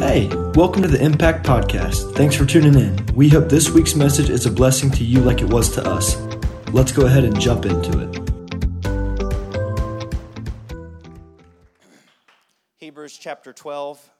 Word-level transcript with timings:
Hey, 0.00 0.28
welcome 0.54 0.80
to 0.80 0.88
the 0.88 0.98
Impact 0.98 1.44
Podcast. 1.46 2.16
Thanks 2.16 2.34
for 2.34 2.46
tuning 2.46 2.74
in. 2.74 3.06
We 3.14 3.28
hope 3.28 3.50
this 3.50 3.68
week's 3.68 3.94
message 3.94 4.30
is 4.30 4.46
a 4.46 4.50
blessing 4.50 4.90
to 4.92 5.04
you 5.04 5.20
like 5.20 5.42
it 5.42 5.50
was 5.50 5.68
to 5.74 5.86
us. 5.86 6.16
Let's 6.72 6.90
go 6.90 7.04
ahead 7.04 7.22
and 7.22 7.38
jump 7.38 7.66
into 7.66 8.08
it. 8.08 8.30
Hebrews 12.78 13.18
chapter 13.18 13.52
12 13.52 14.10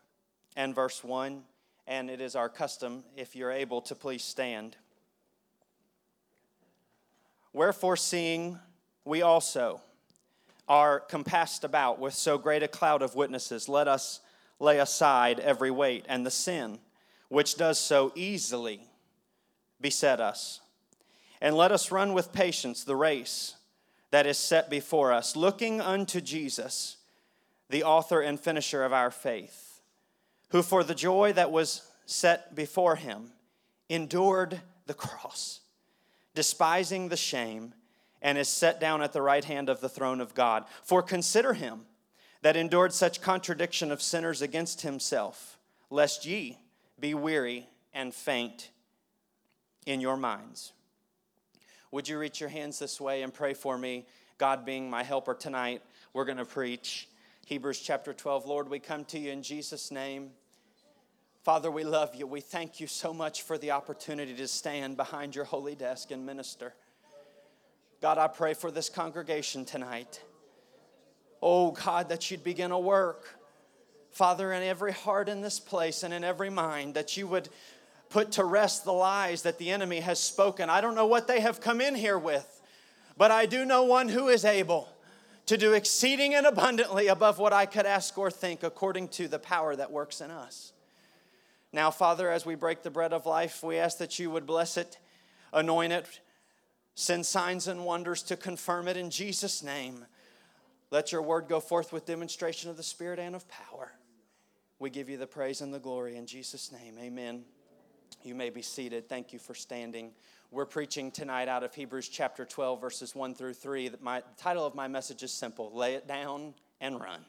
and 0.55 0.75
verse 0.75 1.03
1, 1.03 1.45
and 1.87 2.11
it 2.11 2.21
is 2.21 2.37
our 2.37 2.51
custom, 2.51 3.03
if 3.17 3.35
you're 3.35 3.51
able 3.51 3.81
to 3.81 3.95
please 3.95 4.23
stand. 4.23 4.77
Wherefore, 7.55 7.97
seeing 7.97 8.59
we 9.07 9.23
also 9.23 9.81
are 10.69 11.01
compassed 11.01 11.65
about 11.65 11.99
with 11.99 12.13
so 12.13 12.37
great 12.37 12.63
a 12.63 12.69
cloud 12.69 13.01
of 13.01 13.15
witnesses, 13.15 13.67
let 13.67 13.89
us 13.89 14.21
lay 14.61 14.79
aside 14.79 15.41
every 15.41 15.71
weight 15.71 16.05
and 16.09 16.25
the 16.25 16.31
sin 16.31 16.79
which 17.29 17.57
does 17.57 17.79
so 17.79 18.13
easily 18.15 18.83
beset 19.81 20.21
us. 20.21 20.61
And 21.41 21.57
let 21.57 21.73
us 21.73 21.91
run 21.91 22.13
with 22.13 22.33
patience 22.33 22.85
the 22.85 22.97
race 22.97 23.57
that 24.11 24.27
is 24.27 24.37
set 24.37 24.69
before 24.69 25.13
us, 25.13 25.37
looking 25.37 25.81
unto 25.81 26.21
Jesus, 26.21 26.99
the 27.71 27.85
author 27.85 28.21
and 28.21 28.39
finisher 28.39 28.85
of 28.85 28.93
our 28.93 29.11
faith, 29.11 29.81
who 30.51 30.63
for 30.63 30.85
the 30.85 30.95
joy 30.95 31.33
that 31.33 31.51
was 31.51 31.89
set 32.05 32.55
before 32.55 32.97
him 32.97 33.31
endured 33.89 34.61
the 34.87 34.95
cross, 34.95 35.61
despising 36.35 37.09
the 37.09 37.17
shame, 37.17 37.73
and 38.21 38.37
is 38.37 38.49
set 38.49 38.81
down 38.81 39.01
at 39.01 39.13
the 39.13 39.23
right 39.23 39.45
hand 39.45 39.69
of 39.69 39.81
the 39.81 39.89
throne 39.89 40.21
of 40.21 40.35
God. 40.35 40.65
For 40.83 41.03
consider 41.03 41.55
him 41.55 41.87
that 42.43 42.57
endured 42.57 42.93
such 42.93 43.21
contradiction 43.21 43.91
of 43.91 44.01
sinners 44.01 44.43
against 44.43 44.83
himself, 44.83 45.59
lest 45.91 46.25
ye 46.25 46.59
be 46.99 47.15
weary 47.15 47.69
and 47.93 48.15
faint 48.15 48.71
in 49.87 50.01
your 50.01 50.17
minds. 50.17 50.73
Would 51.91 52.09
you 52.09 52.19
reach 52.19 52.41
your 52.41 52.49
hands 52.49 52.79
this 52.79 53.01
way 53.01 53.23
and 53.23 53.35
pray 53.35 53.55
for 53.55 53.77
me? 53.77 54.07
God 54.39 54.65
being 54.65 54.89
my 54.89 55.03
helper 55.03 55.35
tonight, 55.35 55.83
we're 56.13 56.25
going 56.25 56.39
to 56.39 56.45
preach 56.45 57.09
Hebrews 57.47 57.81
chapter 57.81 58.15
12. 58.15 58.47
Lord, 58.47 58.69
we 58.69 58.79
come 58.79 59.05
to 59.07 59.19
you 59.19 59.33
in 59.33 59.43
Jesus' 59.43 59.91
name. 59.91 60.31
Father, 61.43 61.71
we 61.71 61.85
love 61.85 62.15
you. 62.15 62.27
We 62.27 62.41
thank 62.41 62.81
you 62.81 62.87
so 62.87 63.13
much 63.13 63.43
for 63.43 63.59
the 63.59 63.73
opportunity 63.73 64.35
to 64.35 64.47
stand 64.47 64.97
behind 64.97 65.35
your 65.35 65.47
holy 65.47 65.75
desk 65.75 66.11
and 66.11 66.25
minister. 66.25 66.75
God, 68.01 68.19
I 68.19 68.29
pray 68.29 68.55
for 68.55 68.71
this 68.71 68.89
congregation 68.89 69.65
tonight. 69.65 70.21
Oh, 71.43 71.71
God, 71.71 72.09
that 72.11 72.31
you'd 72.31 72.45
begin 72.45 72.71
a 72.71 72.79
work. 72.79 73.39
Father, 74.11 74.53
in 74.53 74.63
every 74.63 74.93
heart 74.93 75.29
in 75.29 75.41
this 75.41 75.61
place 75.61 76.03
and 76.03 76.13
in 76.13 76.25
every 76.25 76.51
mind, 76.51 76.95
that 76.95 77.17
you 77.17 77.27
would 77.27 77.49
put 78.11 78.33
to 78.33 78.45
rest 78.45 78.85
the 78.85 78.93
lies 78.93 79.43
that 79.43 79.59
the 79.59 79.71
enemy 79.71 80.01
has 80.01 80.19
spoken. 80.19 80.69
I 80.69 80.81
don't 80.81 80.95
know 80.97 81.07
what 81.07 81.29
they 81.29 81.41
have 81.41 81.61
come 81.61 81.81
in 81.81 81.95
here 81.95 82.19
with, 82.19 82.61
but 83.17 83.31
I 83.31 83.47
do 83.47 83.65
know 83.65 83.85
one 83.85 84.09
who 84.09 84.29
is 84.29 84.45
able 84.45 84.89
to 85.47 85.57
do 85.57 85.73
exceeding 85.73 86.35
and 86.35 86.47
abundantly 86.47 87.07
above 87.07 87.39
what 87.39 87.53
I 87.53 87.67
could 87.67 87.87
ask 87.87 88.17
or 88.19 88.31
think, 88.31 88.63
according 88.63 89.09
to 89.09 89.29
the 89.29 89.39
power 89.39 89.75
that 89.77 89.91
works 89.91 90.21
in 90.21 90.31
us. 90.31 90.73
Now, 91.73 91.91
Father, 91.91 92.31
as 92.31 92.45
we 92.45 92.57
break 92.57 92.83
the 92.83 92.91
bread 92.91 93.13
of 93.13 93.27
life, 93.27 93.63
we 93.63 93.79
ask 93.79 93.99
that 93.99 94.19
you 94.19 94.31
would 94.31 94.47
bless 94.47 94.77
it, 94.77 94.99
anoint 95.53 95.93
it, 95.93 96.21
send 96.97 97.25
signs 97.27 97.69
and 97.69 97.85
wonders 97.85 98.23
to 98.25 98.37
confirm 98.37 98.89
it 98.89 98.97
in 98.97 99.11
Jesus' 99.11 99.63
name. 99.63 100.05
Let 100.91 101.13
your 101.13 101.23
word 101.23 101.47
go 101.49 101.61
forth 101.61 101.93
with 101.93 102.05
demonstration 102.05 102.69
of 102.69 102.77
the 102.77 102.83
Spirit 102.83 103.21
and 103.21 103.37
of 103.37 103.47
power. 103.49 103.93
We 104.81 104.91
give 104.91 105.09
you 105.09 105.19
the 105.19 105.27
praise 105.27 105.61
and 105.61 105.73
the 105.73 105.79
glory 105.79 106.17
in 106.17 106.27
Jesus' 106.27 106.73
name. 106.73 106.97
Amen. 106.99 107.45
You 108.25 108.35
may 108.35 108.51
be 108.51 108.63
seated. 108.63 109.09
Thank 109.09 109.33
you 109.33 109.39
for 109.39 109.55
standing. 109.55 110.11
We're 110.51 110.67
preaching 110.67 111.13
tonight 111.13 111.47
out 111.47 111.63
of 111.63 111.73
Hebrews 111.73 112.09
chapter 112.09 112.45
12, 112.45 112.81
verses 112.81 113.15
1 113.15 113.35
through 113.37 113.55
3. 113.55 113.93
My, 114.01 114.19
the 114.19 114.27
title 114.37 114.67
of 114.67 114.75
my 114.75 114.89
message 114.89 115.23
is 115.23 115.33
simple 115.33 115.71
Lay 115.73 115.95
it 115.95 116.09
down 116.09 116.55
and 116.81 117.01
run. 117.01 117.25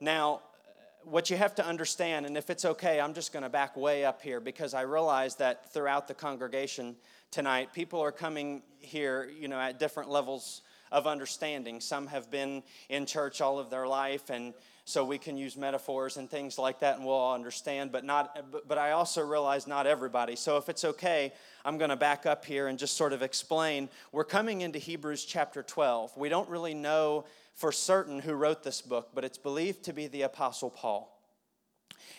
Now, 0.00 0.40
what 1.04 1.28
you 1.28 1.36
have 1.36 1.54
to 1.56 1.66
understand, 1.66 2.24
and 2.24 2.38
if 2.38 2.48
it's 2.48 2.64
okay, 2.64 2.98
I'm 2.98 3.12
just 3.12 3.34
going 3.34 3.42
to 3.42 3.50
back 3.50 3.76
way 3.76 4.06
up 4.06 4.22
here 4.22 4.40
because 4.40 4.72
I 4.72 4.82
realize 4.82 5.34
that 5.36 5.70
throughout 5.72 6.08
the 6.08 6.14
congregation 6.14 6.96
tonight, 7.30 7.74
people 7.74 8.00
are 8.00 8.12
coming 8.12 8.62
here, 8.78 9.30
you 9.38 9.48
know, 9.48 9.60
at 9.60 9.78
different 9.78 10.08
levels 10.08 10.62
of 10.92 11.06
understanding. 11.08 11.80
Some 11.80 12.06
have 12.06 12.30
been 12.30 12.62
in 12.88 13.06
church 13.06 13.40
all 13.40 13.58
of 13.58 13.70
their 13.70 13.88
life, 13.88 14.30
and 14.30 14.54
so 14.84 15.04
we 15.04 15.18
can 15.18 15.36
use 15.36 15.56
metaphors 15.56 16.16
and 16.16 16.30
things 16.30 16.58
like 16.58 16.80
that, 16.80 16.96
and 16.96 17.04
we'll 17.04 17.14
all 17.14 17.34
understand. 17.34 17.90
But 17.90 18.04
not. 18.04 18.68
But 18.68 18.78
I 18.78 18.92
also 18.92 19.22
realize 19.22 19.66
not 19.66 19.86
everybody. 19.86 20.36
So 20.36 20.58
if 20.58 20.68
it's 20.68 20.84
okay, 20.84 21.32
I'm 21.64 21.78
going 21.78 21.90
to 21.90 21.96
back 21.96 22.26
up 22.26 22.44
here 22.44 22.68
and 22.68 22.78
just 22.78 22.96
sort 22.96 23.12
of 23.12 23.22
explain. 23.22 23.88
We're 24.12 24.24
coming 24.24 24.60
into 24.60 24.78
Hebrews 24.78 25.24
chapter 25.24 25.62
12. 25.62 26.16
We 26.16 26.28
don't 26.28 26.48
really 26.48 26.74
know 26.74 27.24
for 27.54 27.72
certain 27.72 28.20
who 28.20 28.34
wrote 28.34 28.62
this 28.62 28.80
book, 28.80 29.10
but 29.14 29.24
it's 29.24 29.38
believed 29.38 29.84
to 29.84 29.92
be 29.92 30.06
the 30.06 30.22
Apostle 30.22 30.70
Paul 30.70 31.08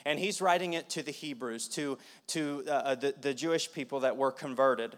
and 0.05 0.19
he's 0.19 0.41
writing 0.41 0.73
it 0.73 0.89
to 0.89 1.01
the 1.01 1.11
Hebrews, 1.11 1.69
to, 1.69 1.97
to 2.27 2.63
uh, 2.67 2.71
uh 2.71 2.95
the, 2.95 3.13
the 3.21 3.33
Jewish 3.33 3.71
people 3.71 4.01
that 4.01 4.17
were 4.17 4.31
converted 4.31 4.97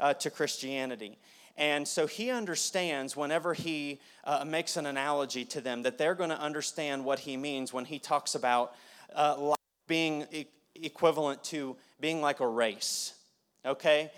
uh, 0.00 0.14
to 0.14 0.30
Christianity. 0.30 1.18
And 1.58 1.88
so 1.88 2.06
he 2.06 2.30
understands 2.30 3.16
whenever 3.16 3.52
he 3.52 4.00
uh, 4.22 4.44
makes 4.46 4.76
an 4.76 4.86
analogy 4.86 5.44
to 5.46 5.60
them 5.60 5.82
that 5.82 5.98
they're 5.98 6.14
going 6.14 6.30
to 6.30 6.40
understand 6.40 7.04
what 7.04 7.18
he 7.18 7.36
means 7.36 7.72
when 7.72 7.84
he 7.84 7.98
talks 7.98 8.36
about 8.36 8.74
uh, 9.12 9.54
being 9.88 10.24
e- 10.30 10.46
equivalent 10.76 11.42
to 11.44 11.76
being 11.98 12.22
like 12.22 12.38
a 12.38 12.46
race. 12.46 13.12
Okay? 13.66 14.12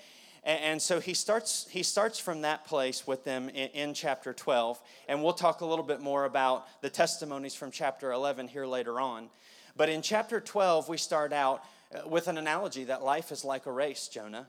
And, 0.44 0.60
and, 0.60 0.82
so 0.82 1.00
he 1.00 1.14
starts, 1.14 1.66
he 1.70 1.82
starts 1.82 2.18
from 2.18 2.42
that 2.42 2.66
place 2.66 3.06
with 3.06 3.24
them 3.24 3.48
in, 3.48 3.70
in 3.70 3.94
chapter 3.94 4.34
12. 4.34 4.78
And 5.08 5.24
we'll 5.24 5.32
talk 5.32 5.62
a 5.62 5.66
little 5.66 5.84
bit 5.84 6.02
more 6.02 6.26
about 6.26 6.66
the 6.82 6.90
testimonies 6.90 7.54
from 7.54 7.70
chapter 7.70 8.12
11 8.12 8.48
here 8.48 8.66
later 8.66 9.00
on. 9.00 9.30
But 9.78 9.88
in 9.88 10.02
chapter 10.02 10.40
12, 10.40 10.90
we 10.90 10.98
start 10.98 11.32
out 11.32 11.64
uh, 11.94 12.06
with 12.06 12.28
an 12.28 12.36
analogy 12.36 12.84
that 12.84 13.02
life 13.02 13.32
is 13.32 13.46
like 13.46 13.64
a 13.64 13.72
race, 13.72 14.08
Jonah 14.08 14.46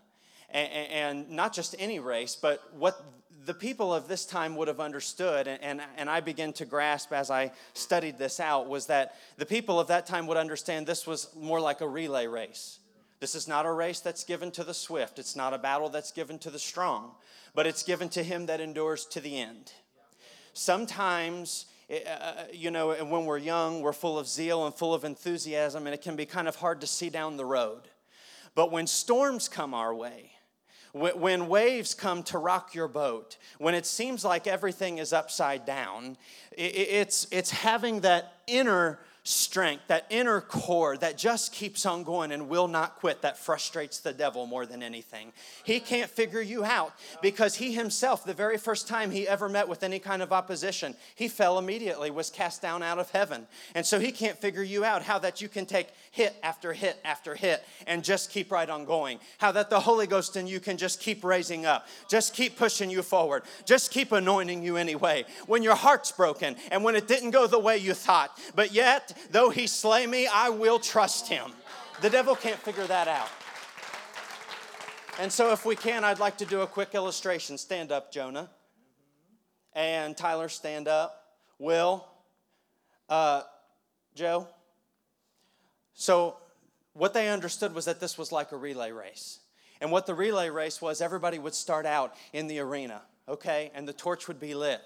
and, 0.54 1.30
not 1.30 1.54
just 1.54 1.76
any 1.80 2.00
race, 2.00 2.36
but 2.36 2.62
what 2.74 3.04
the 3.46 3.54
people 3.54 3.94
of 3.94 4.08
this 4.08 4.26
time 4.26 4.56
would 4.56 4.68
have 4.68 4.80
understood, 4.80 5.48
and, 5.48 5.82
and, 5.98 6.10
I 6.10 6.20
begin 6.20 6.54
to 6.54 6.66
grasp 6.66 7.12
as 7.12 7.32
I 7.32 7.52
studied 7.74 8.18
this 8.18 8.40
out, 8.40 8.68
was 8.70 8.86
that 8.88 9.16
the 9.38 9.46
people 9.46 9.80
of 9.80 9.88
that 9.88 10.06
time 10.06 10.28
would 10.28 10.38
understand 10.38 10.86
this 10.86 11.08
was 11.08 11.30
more 11.36 11.60
like 11.60 11.82
a 11.82 11.88
relay 11.88 12.28
race. 12.28 12.80
This 13.20 13.36
is 13.36 13.48
not 13.48 13.66
a 13.66 13.72
race 13.72 14.00
that's 14.00 14.24
given 14.24 14.52
to 14.52 14.64
the 14.64 14.74
swift, 14.74 15.20
it's 15.20 15.36
not 15.36 15.54
a 15.54 15.58
battle 15.58 15.90
that's 15.90 16.12
given 16.12 16.38
to 16.40 16.50
the 16.50 16.60
strong, 16.60 17.12
but 17.56 17.66
it's 17.66 17.84
given 17.84 18.10
to 18.10 18.24
him 18.24 18.46
that 18.46 18.62
endures 18.62 19.06
to 19.08 19.20
the 19.20 19.40
end. 19.40 19.72
Sometimes, 20.54 21.66
uh, 21.90 22.44
you 22.52 22.72
know, 22.72 22.94
when 23.06 23.26
we're 23.26 23.38
young, 23.38 23.82
we're 23.82 23.94
full 23.94 24.20
of 24.20 24.28
zeal 24.28 24.66
and 24.66 24.76
full 24.76 24.94
of 24.94 25.04
enthusiasm, 25.04 25.88
and 25.88 25.94
it 25.94 26.02
can 26.02 26.16
be 26.16 26.26
kind 26.26 26.48
of 26.48 26.58
hard 26.58 26.82
to 26.82 26.88
see 26.88 27.10
down 27.10 27.38
the 27.38 27.46
road. 27.46 27.84
But 28.54 28.72
when 28.72 28.88
storms 28.88 29.48
come 29.48 29.74
our 29.74 29.94
way, 29.96 30.31
when 30.94 31.48
waves 31.48 31.94
come 31.94 32.24
to 32.24 32.38
rock 32.38 32.76
your 32.76 32.88
boat, 32.88 33.38
when 33.58 33.76
it 33.76 33.86
seems 33.86 34.26
like 34.26 34.48
everything 34.48 34.98
is 34.98 35.14
upside 35.14 35.66
down, 35.66 36.18
it's, 36.52 37.28
it's 37.32 37.52
having 37.52 38.02
that 38.02 38.42
inner 38.48 39.00
strength, 39.24 39.84
that 39.88 40.08
inner 40.10 40.42
core 40.42 40.98
that 40.98 41.16
just 41.16 41.54
keeps 41.54 41.86
on 41.86 42.04
going 42.04 42.32
and 42.32 42.50
will 42.50 42.68
not 42.68 42.96
quit, 42.96 43.22
that 43.22 43.38
frustrates 43.38 44.00
the 44.00 44.12
devil 44.12 44.48
more 44.48 44.66
than 44.66 44.82
anything. 44.82 45.32
He 45.64 45.80
can't 45.80 46.10
figure 46.10 46.42
you 46.42 46.64
out 46.64 46.94
because 47.22 47.56
he 47.56 47.74
himself, 47.74 48.24
the 48.24 48.34
very 48.34 48.58
first 48.58 48.88
time 48.88 49.12
he 49.12 49.28
ever 49.28 49.48
met 49.48 49.68
with 49.68 49.84
any 49.84 50.00
kind 50.00 50.24
of 50.24 50.34
opposition, 50.34 50.96
he 51.14 51.28
fell 51.28 51.60
immediately, 51.60 52.10
was 52.10 52.32
cast 52.32 52.64
down 52.64 52.82
out 52.82 52.98
of 52.98 53.12
heaven. 53.12 53.46
And 53.76 53.86
so 53.86 54.00
he 54.00 54.12
can't 54.12 54.40
figure 54.40 54.64
you 54.64 54.84
out 54.84 55.04
how 55.04 55.20
that 55.20 55.40
you 55.40 55.48
can 55.48 55.68
take 55.68 55.90
hit 56.12 56.36
after 56.44 56.74
hit 56.74 57.00
after 57.04 57.36
hit 57.36 57.64
and 57.88 58.04
just 58.04 58.30
keep 58.30 58.52
right 58.52 58.70
on 58.70 58.86
going. 58.86 59.20
How 59.40 59.52
that 59.54 59.70
the 59.70 59.80
Holy 59.80 60.06
Ghost 60.06 60.36
in 60.36 60.46
you 60.46 60.60
can 60.60 60.78
just 60.78 61.00
keep 61.00 61.24
raising 61.24 61.66
up, 61.66 61.88
just 62.10 62.34
keep 62.34 62.58
pushing 62.58 62.90
you 62.90 63.02
forward, 63.02 63.44
just 63.66 63.92
keep 63.92 64.12
anointing 64.12 64.62
you 64.62 64.78
anyway. 64.78 65.26
When 65.48 65.64
your 65.64 65.76
heart's 65.76 66.12
broken 66.12 66.56
and 66.70 66.84
when 66.84 66.96
it 66.96 67.08
didn't 67.08 67.32
go 67.32 67.48
the 67.48 67.60
way 67.60 67.78
you 67.78 67.94
thought, 67.94 68.38
but 68.56 68.74
yet 68.74 69.18
though 69.32 69.50
he 69.50 69.68
slay 69.68 70.06
me, 70.06 70.28
I 70.28 70.50
will 70.50 70.80
trust 70.80 71.30
him. 71.30 71.52
The 72.02 72.10
devil 72.10 72.36
can't 72.36 72.60
figure 72.60 72.88
that 72.88 73.08
out. 73.08 73.30
And 75.20 75.32
so, 75.32 75.52
if 75.52 75.66
we 75.66 75.76
can, 75.76 76.04
I'd 76.04 76.20
like 76.20 76.38
to 76.38 76.46
do 76.46 76.62
a 76.62 76.68
quick 76.68 76.96
illustration. 76.96 77.58
Stand 77.58 77.92
up, 77.92 78.12
Jonah. 78.12 78.50
And 79.74 80.16
Tyler, 80.18 80.50
stand 80.50 80.88
up. 80.88 81.36
Will. 81.60 82.08
Uh, 83.08 83.44
Joe. 84.16 84.48
So, 85.94 86.38
what 86.94 87.14
they 87.14 87.30
understood 87.30 87.74
was 87.74 87.86
that 87.86 88.00
this 88.00 88.18
was 88.18 88.32
like 88.32 88.52
a 88.52 88.58
relay 88.58 88.92
race. 88.92 89.40
And 89.80 89.92
what 89.92 90.06
the 90.06 90.14
relay 90.14 90.50
race 90.50 90.82
was, 90.82 91.02
everybody 91.02 91.40
would 91.40 91.56
start 91.56 91.86
out 91.86 92.14
in 92.34 92.48
the 92.48 92.60
arena, 92.60 93.02
okay? 93.30 93.72
And 93.74 93.88
the 93.88 93.94
torch 93.94 94.28
would 94.28 94.40
be 94.40 94.54
lit. 94.54 94.82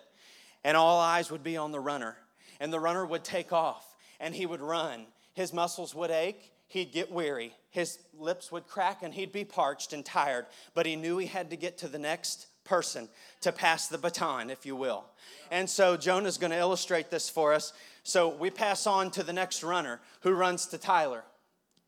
And 0.63 0.77
all 0.77 0.99
eyes 0.99 1.31
would 1.31 1.43
be 1.43 1.57
on 1.57 1.71
the 1.71 1.79
runner. 1.79 2.15
And 2.59 2.71
the 2.71 2.79
runner 2.79 3.05
would 3.05 3.23
take 3.23 3.51
off 3.51 3.95
and 4.19 4.33
he 4.35 4.45
would 4.45 4.61
run 4.61 5.07
his 5.35 5.53
muscles 5.53 5.93
would 5.93 6.11
ache, 6.11 6.53
he'd 6.67 6.91
get 6.91 7.11
weary, 7.11 7.53
his 7.69 7.99
lips 8.17 8.51
would 8.51 8.67
crack, 8.67 9.03
and 9.03 9.13
he'd 9.13 9.33
be 9.33 9.43
parched 9.43 9.91
and 9.93 10.03
tired. 10.03 10.45
But 10.73 10.85
he 10.85 10.95
knew 10.95 11.17
he 11.17 11.27
had 11.27 11.49
to 11.49 11.57
get 11.57 11.77
to 11.79 11.89
the 11.89 11.99
next 11.99 12.47
person 12.63 13.09
to 13.41 13.51
pass 13.51 13.87
the 13.87 13.97
baton, 13.97 14.49
if 14.49 14.65
you 14.65 14.75
will. 14.75 15.03
And 15.51 15.69
so 15.69 15.97
Jonah's 15.97 16.37
going 16.37 16.51
to 16.51 16.57
illustrate 16.57 17.11
this 17.11 17.29
for 17.29 17.53
us. 17.53 17.73
So 18.07 18.29
we 18.29 18.51
pass 18.51 18.85
on 18.85 19.09
to 19.11 19.23
the 19.23 19.33
next 19.33 19.63
runner 19.63 19.99
who 20.21 20.33
runs 20.33 20.67
to 20.67 20.77
Tyler. 20.77 21.23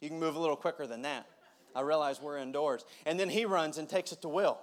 You 0.02 0.10
can 0.10 0.20
move 0.20 0.36
a 0.36 0.40
little 0.40 0.56
quicker 0.56 0.88
than 0.88 1.04
that. 1.04 1.28
I 1.76 1.82
realize 1.82 2.20
we're 2.20 2.40
indoors. 2.40 2.86
And 3.06 3.20
then 3.20 3.30
he 3.30 3.46
runs 3.46 3.78
and 3.78 3.88
takes 3.88 4.12
it 4.12 4.24
to 4.24 4.28
Will. 4.28 4.58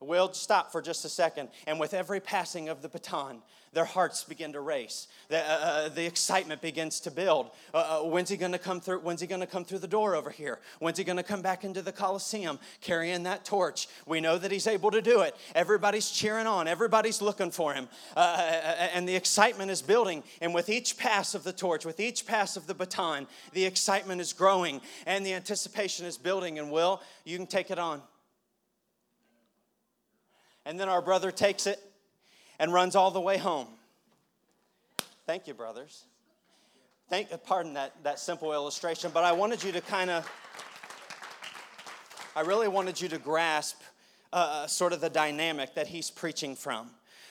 Will 0.00 0.30
stop 0.34 0.72
for 0.72 0.82
just 0.82 1.06
a 1.06 1.08
second, 1.08 1.48
and 1.66 1.80
with 1.80 1.94
every 1.94 2.20
passing 2.20 2.68
of 2.68 2.82
the 2.82 2.88
baton, 2.88 3.40
their 3.72 3.86
hearts 3.86 4.24
begin 4.24 4.52
to 4.52 4.60
race. 4.60 5.08
The, 5.28 5.38
uh, 5.38 5.52
uh 5.52 5.88
the 5.88 6.04
excitement 6.04 6.60
begins 6.60 7.00
to 7.00 7.10
build. 7.10 7.50
Uh, 7.72 7.76
uh 7.76 8.08
when's 8.08 8.28
he 8.28 8.36
going 8.36 8.52
to 8.52 8.58
come 8.58 8.78
through? 8.78 9.00
When's 9.00 9.22
he 9.22 9.26
going 9.26 9.40
to 9.40 9.46
come 9.46 9.64
through 9.64 9.78
the 9.78 9.88
door 9.88 10.14
over 10.14 10.28
here? 10.28 10.58
When's 10.80 10.98
he 10.98 11.04
going 11.04 11.16
to 11.16 11.22
come 11.22 11.40
back 11.40 11.64
into 11.64 11.80
the 11.80 11.92
Coliseum 11.92 12.58
carrying 12.82 13.22
that 13.22 13.46
torch? 13.46 13.88
We 14.04 14.20
know 14.20 14.36
that 14.36 14.50
he's 14.50 14.66
able 14.66 14.90
to 14.90 15.00
do 15.00 15.22
it. 15.22 15.34
Everybody's 15.54 16.10
cheering 16.10 16.46
on. 16.46 16.68
Everybody's 16.68 17.22
looking 17.22 17.50
for 17.50 17.72
him, 17.72 17.88
uh, 18.14 18.20
uh, 18.20 18.88
and 18.92 19.08
the 19.08 19.16
excitement 19.16 19.70
is 19.70 19.80
building. 19.80 20.22
And 20.42 20.52
with 20.52 20.68
each 20.68 20.98
pass 20.98 21.34
of 21.34 21.42
the 21.42 21.54
torch, 21.54 21.86
with 21.86 22.00
each 22.00 22.26
pass 22.26 22.58
of 22.58 22.66
the 22.66 22.74
baton, 22.74 23.26
the 23.54 23.64
excitement 23.64 24.20
is 24.20 24.34
growing, 24.34 24.82
and 25.06 25.24
the 25.24 25.32
anticipation 25.32 26.04
is 26.04 26.18
building. 26.18 26.58
And 26.58 26.70
Will, 26.70 27.00
you 27.24 27.38
can 27.38 27.46
take 27.46 27.70
it 27.70 27.78
on. 27.78 28.02
And 30.66 30.78
then 30.78 30.88
our 30.88 31.00
brother 31.00 31.30
takes 31.30 31.66
it 31.66 31.80
and 32.58 32.72
runs 32.74 32.96
all 32.96 33.12
the 33.12 33.20
way 33.20 33.38
home. 33.38 33.68
Thank 35.24 35.46
you, 35.46 35.54
brothers. 35.54 36.04
Thank, 37.08 37.28
pardon 37.44 37.74
that, 37.74 37.92
that 38.02 38.18
simple 38.18 38.52
illustration, 38.52 39.12
but 39.14 39.22
I 39.22 39.30
wanted 39.30 39.62
you 39.62 39.70
to 39.72 39.80
kind 39.80 40.10
of, 40.10 40.28
I 42.34 42.40
really 42.40 42.66
wanted 42.66 43.00
you 43.00 43.08
to 43.10 43.18
grasp 43.18 43.80
uh, 44.32 44.36
uh, 44.36 44.66
sort 44.66 44.92
of 44.92 45.00
the 45.00 45.08
dynamic 45.08 45.76
that 45.76 45.86
he's 45.86 46.10
preaching 46.10 46.56
from. 46.56 46.90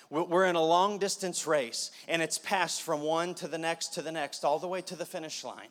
We're 0.10 0.46
in 0.46 0.56
a 0.56 0.64
long 0.64 0.98
distance 0.98 1.46
race, 1.46 1.92
and 2.08 2.22
it's 2.22 2.38
passed 2.38 2.84
from 2.84 3.02
one 3.02 3.34
to 3.36 3.50
the 3.50 3.58
next 3.58 3.96
to 3.96 4.02
the 4.02 4.12
next, 4.14 4.46
all 4.46 4.60
the 4.60 4.68
way 4.68 4.82
to 4.84 4.96
the 4.96 5.06
finish 5.06 5.44
line. 5.44 5.68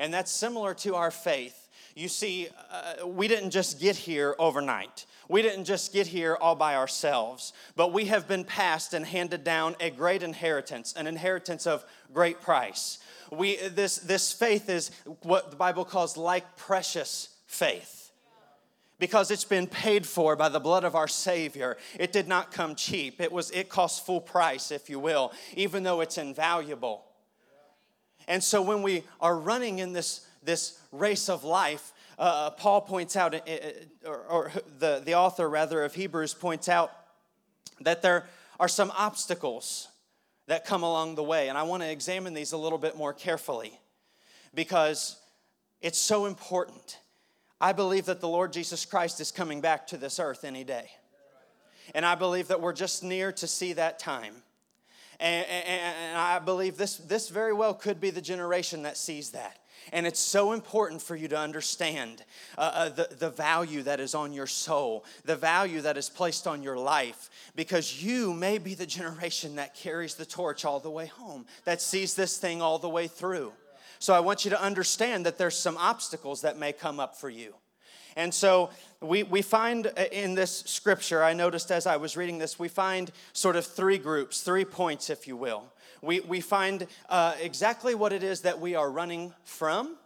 And 0.00 0.12
that's 0.12 0.32
similar 0.32 0.74
to 0.74 0.96
our 0.96 1.12
faith. 1.12 1.63
You 1.94 2.08
see, 2.08 2.48
uh, 2.72 3.06
we 3.06 3.28
didn't 3.28 3.50
just 3.50 3.80
get 3.80 3.94
here 3.94 4.34
overnight. 4.38 5.06
We 5.28 5.42
didn't 5.42 5.64
just 5.64 5.92
get 5.92 6.08
here 6.08 6.36
all 6.40 6.56
by 6.56 6.74
ourselves, 6.74 7.52
but 7.76 7.92
we 7.92 8.06
have 8.06 8.26
been 8.26 8.44
passed 8.44 8.94
and 8.94 9.06
handed 9.06 9.44
down 9.44 9.76
a 9.80 9.90
great 9.90 10.22
inheritance, 10.22 10.92
an 10.96 11.06
inheritance 11.06 11.66
of 11.66 11.84
great 12.12 12.40
price. 12.40 12.98
We, 13.30 13.56
this, 13.68 13.98
this 13.98 14.32
faith 14.32 14.68
is 14.68 14.90
what 15.22 15.50
the 15.50 15.56
Bible 15.56 15.84
calls 15.84 16.16
like 16.16 16.56
precious 16.56 17.28
faith 17.46 18.10
because 18.98 19.30
it's 19.30 19.44
been 19.44 19.66
paid 19.66 20.06
for 20.06 20.36
by 20.36 20.48
the 20.48 20.60
blood 20.60 20.84
of 20.84 20.94
our 20.94 21.08
savior 21.08 21.76
it 21.98 22.12
did 22.12 22.26
not 22.26 22.52
come 22.52 22.74
cheap 22.74 23.20
it 23.20 23.30
was 23.30 23.50
it 23.50 23.68
cost 23.68 24.06
full 24.06 24.20
price 24.20 24.70
if 24.70 24.88
you 24.88 24.98
will 24.98 25.32
even 25.56 25.82
though 25.82 26.00
it's 26.00 26.16
invaluable 26.16 27.04
and 28.26 28.42
so 28.42 28.62
when 28.62 28.82
we 28.82 29.02
are 29.20 29.36
running 29.36 29.78
in 29.78 29.92
this 29.92 30.26
this 30.44 30.80
race 30.92 31.28
of 31.28 31.44
life, 31.44 31.92
uh, 32.18 32.22
uh 32.22 32.50
Paul 32.50 32.80
points 32.82 33.16
out, 33.16 33.34
uh, 33.34 33.38
uh, 33.38 34.08
or, 34.08 34.18
or 34.18 34.52
the, 34.78 35.02
the 35.04 35.14
author 35.14 35.48
rather 35.48 35.82
of 35.82 35.94
Hebrews 35.94 36.34
points 36.34 36.68
out 36.68 36.92
that 37.80 38.02
there 38.02 38.26
are 38.60 38.68
some 38.68 38.92
obstacles 38.96 39.88
that 40.46 40.64
come 40.64 40.82
along 40.82 41.14
the 41.14 41.22
way. 41.22 41.48
And 41.48 41.56
I 41.56 41.62
want 41.62 41.82
to 41.82 41.90
examine 41.90 42.34
these 42.34 42.52
a 42.52 42.56
little 42.56 42.78
bit 42.78 42.96
more 42.96 43.12
carefully 43.12 43.78
because 44.54 45.16
it's 45.80 45.98
so 45.98 46.26
important. 46.26 46.98
I 47.60 47.72
believe 47.72 48.06
that 48.06 48.20
the 48.20 48.28
Lord 48.28 48.52
Jesus 48.52 48.84
Christ 48.84 49.20
is 49.20 49.30
coming 49.30 49.60
back 49.60 49.86
to 49.88 49.96
this 49.96 50.18
earth 50.18 50.44
any 50.44 50.64
day. 50.64 50.90
And 51.94 52.06
I 52.06 52.14
believe 52.14 52.48
that 52.48 52.60
we're 52.60 52.72
just 52.72 53.02
near 53.02 53.32
to 53.32 53.46
see 53.46 53.74
that 53.74 53.98
time. 53.98 54.34
And, 55.20 55.46
and, 55.46 55.66
and, 55.66 56.18
I 56.18 56.38
believe 56.40 56.76
this, 56.76 56.96
this 56.96 57.28
very 57.28 57.52
well 57.52 57.72
could 57.72 58.00
be 58.00 58.10
the 58.10 58.20
generation 58.20 58.82
that 58.82 58.96
sees 58.96 59.30
that. 59.30 59.58
And 59.92 60.06
it's 60.06 60.20
so 60.20 60.52
important 60.52 61.02
for 61.02 61.16
you 61.16 61.28
to 61.28 61.38
understand 61.38 62.24
uh, 62.56 62.70
uh, 62.74 62.88
the, 62.88 63.08
the 63.18 63.30
value 63.30 63.82
that 63.82 64.00
is 64.00 64.14
on 64.14 64.32
your 64.32 64.46
soul, 64.46 65.04
the 65.24 65.36
value 65.36 65.80
that 65.82 65.96
is 65.96 66.08
placed 66.08 66.46
on 66.46 66.62
your 66.62 66.76
life, 66.76 67.30
because 67.54 68.02
you 68.02 68.32
may 68.32 68.58
be 68.58 68.74
the 68.74 68.86
generation 68.86 69.56
that 69.56 69.74
carries 69.74 70.14
the 70.14 70.26
torch 70.26 70.64
all 70.64 70.80
the 70.80 70.90
way 70.90 71.06
home, 71.06 71.46
that 71.64 71.80
sees 71.80 72.14
this 72.14 72.38
thing 72.38 72.62
all 72.62 72.78
the 72.78 72.88
way 72.88 73.06
through. 73.06 73.52
So 73.98 74.14
I 74.14 74.20
want 74.20 74.44
you 74.44 74.50
to 74.50 74.60
understand 74.60 75.26
that 75.26 75.38
there's 75.38 75.56
some 75.56 75.76
obstacles 75.76 76.42
that 76.42 76.58
may 76.58 76.72
come 76.72 77.00
up 77.00 77.16
for 77.16 77.30
you. 77.30 77.54
And 78.16 78.32
so 78.32 78.70
we, 79.00 79.22
we 79.24 79.42
find 79.42 79.86
uh, 79.86 80.04
in 80.12 80.34
this 80.34 80.60
scripture, 80.66 81.22
I 81.22 81.32
noticed 81.32 81.70
as 81.72 81.86
I 81.86 81.96
was 81.96 82.16
reading 82.16 82.38
this, 82.38 82.58
we 82.58 82.68
find 82.68 83.10
sort 83.32 83.56
of 83.56 83.66
three 83.66 83.98
groups, 83.98 84.40
three 84.40 84.64
points, 84.64 85.10
if 85.10 85.26
you 85.26 85.36
will 85.36 85.64
we, 86.04 86.20
we 86.20 86.40
find 86.40 86.86
uh, 87.08 87.34
exactly 87.40 87.94
what 87.94 88.12
it 88.12 88.22
is 88.22 88.42
that 88.42 88.60
we 88.60 88.74
are 88.74 88.90
running 88.90 89.32
from. 89.44 89.96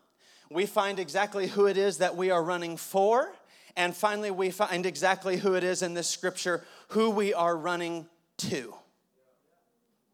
We 0.50 0.66
find 0.66 0.98
exactly 0.98 1.48
who 1.48 1.66
it 1.66 1.76
is 1.76 1.98
that 1.98 2.16
we 2.16 2.30
are 2.30 2.42
running 2.42 2.76
for. 2.76 3.32
And 3.76 3.94
finally, 3.94 4.30
we 4.30 4.50
find 4.50 4.86
exactly 4.86 5.36
who 5.36 5.54
it 5.54 5.64
is 5.64 5.82
in 5.82 5.94
this 5.94 6.08
scripture, 6.08 6.64
who 6.88 7.10
we 7.10 7.34
are 7.34 7.56
running 7.56 8.06
to. 8.38 8.74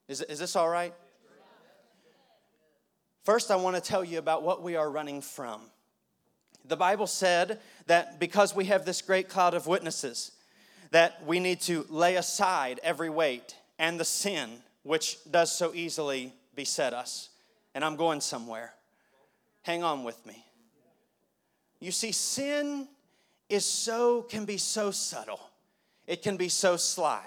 Is, 0.09 0.21
is 0.23 0.39
this 0.39 0.57
all 0.57 0.69
right? 0.69 0.93
First, 3.23 3.51
I 3.51 3.57
want 3.57 3.75
to 3.77 3.83
tell 3.83 4.05
you 4.05 4.19
about 4.19 4.43
what 4.43 4.63
we 4.63 4.77
are 4.77 4.91
running 4.91 5.23
from. 5.23 5.63
The 6.67 6.77
Bible 6.77 7.07
said 7.07 7.61
that 7.87 8.21
because 8.21 8.55
we 8.55 8.67
have 8.67 8.85
this 8.85 9.01
great 9.01 9.29
cloud 9.29 9.55
of 9.55 9.67
witnesses, 9.67 10.33
that 10.91 11.25
we 11.27 11.41
need 11.41 11.61
to 11.63 11.87
lay 11.89 12.17
aside 12.17 12.81
every 12.83 13.09
weight 13.09 13.57
and 13.79 13.99
the 13.99 14.05
sin 14.05 14.63
which 14.85 15.19
does 15.31 15.51
so 15.51 15.75
easily 15.75 16.33
beset 16.55 16.95
us. 16.95 17.31
And 17.75 17.85
I'm 17.85 17.97
going 17.97 18.21
somewhere. 18.21 18.73
Hang 19.63 19.83
on 19.83 20.05
with 20.05 20.25
me. 20.25 20.45
You 21.81 21.91
see, 21.91 22.13
sin 22.13 22.87
is 23.49 23.65
so, 23.65 24.23
can 24.23 24.45
be 24.45 24.57
so 24.57 24.91
subtle, 24.91 25.41
it 26.07 26.23
can 26.23 26.37
be 26.37 26.49
so 26.49 26.77
sly. 26.77 27.25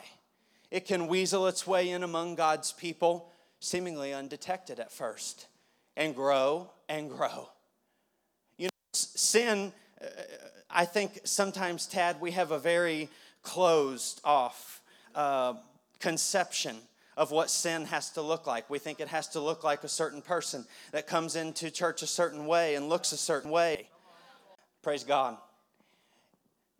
It 0.69 0.85
can 0.85 1.07
weasel 1.07 1.47
its 1.47 1.65
way 1.65 1.89
in 1.91 2.03
among 2.03 2.35
God's 2.35 2.73
people, 2.73 3.31
seemingly 3.61 4.13
undetected 4.13 4.81
at 4.81 4.91
first, 4.91 5.47
and 5.95 6.13
grow 6.13 6.69
and 6.89 7.09
grow. 7.09 7.49
You 8.57 8.65
know, 8.65 8.69
sin, 8.91 9.71
uh, 10.01 10.07
I 10.69 10.83
think 10.83 11.21
sometimes, 11.23 11.85
Tad, 11.85 12.19
we 12.19 12.31
have 12.31 12.51
a 12.51 12.59
very 12.59 13.07
closed 13.43 14.19
off 14.25 14.81
uh, 15.15 15.53
conception 15.99 16.75
of 17.17 17.31
what 17.31 17.49
sin 17.49 17.85
has 17.85 18.11
to 18.11 18.21
look 18.21 18.45
like. 18.45 18.69
We 18.69 18.77
think 18.79 18.99
it 18.99 19.07
has 19.07 19.27
to 19.29 19.41
look 19.41 19.63
like 19.63 19.83
a 19.83 19.89
certain 19.89 20.21
person 20.21 20.65
that 20.91 21.07
comes 21.07 21.35
into 21.35 21.71
church 21.71 22.03
a 22.03 22.07
certain 22.07 22.45
way 22.45 22.75
and 22.75 22.87
looks 22.87 23.11
a 23.11 23.17
certain 23.17 23.49
way. 23.49 23.89
Praise 24.83 25.03
God. 25.03 25.35